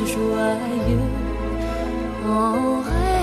joyeux 0.00 1.08
en 2.26 2.80
rêvant 2.80 3.21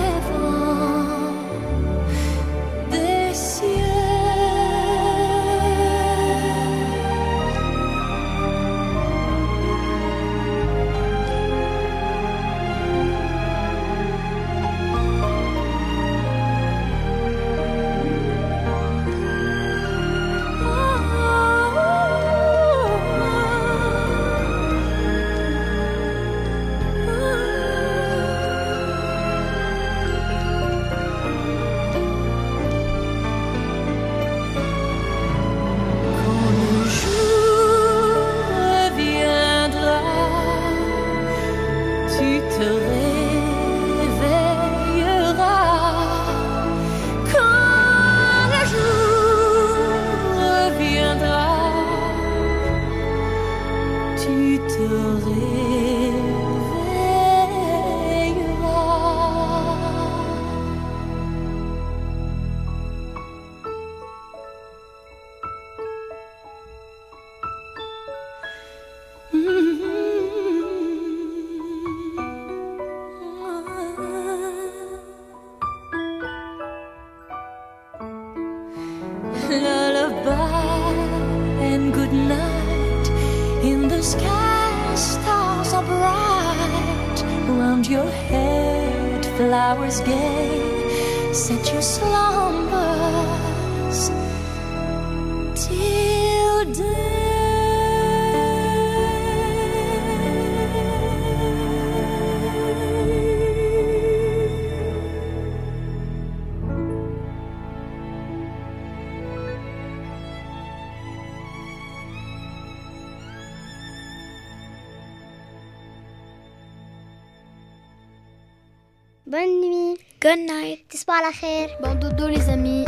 Bonne 120.30 120.46
night. 120.46 120.78
تصبحوا 120.90 121.14
على 121.14 121.32
خير. 121.32 121.68
Bon 121.82 121.94
dodo 121.94 122.28
les 122.28 122.48
amis. 122.48 122.84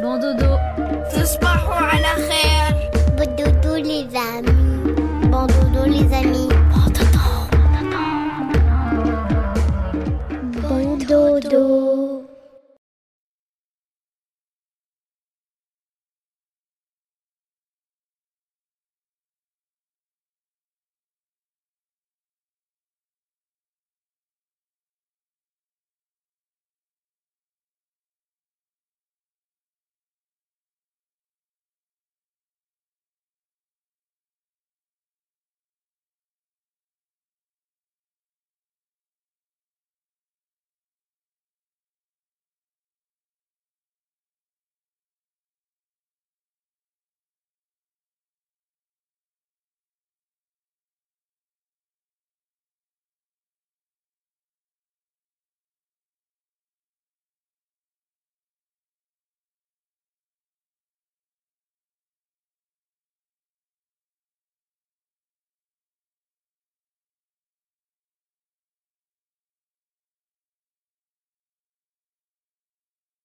Bon 0.00 0.18
dodo. 0.18 0.58
تصبحوا 1.12 1.74
على 1.74 2.06
خير. 2.28 2.90
Bon 3.16 3.36
dodo 3.36 3.76
les 3.76 4.16
amis. 4.16 4.91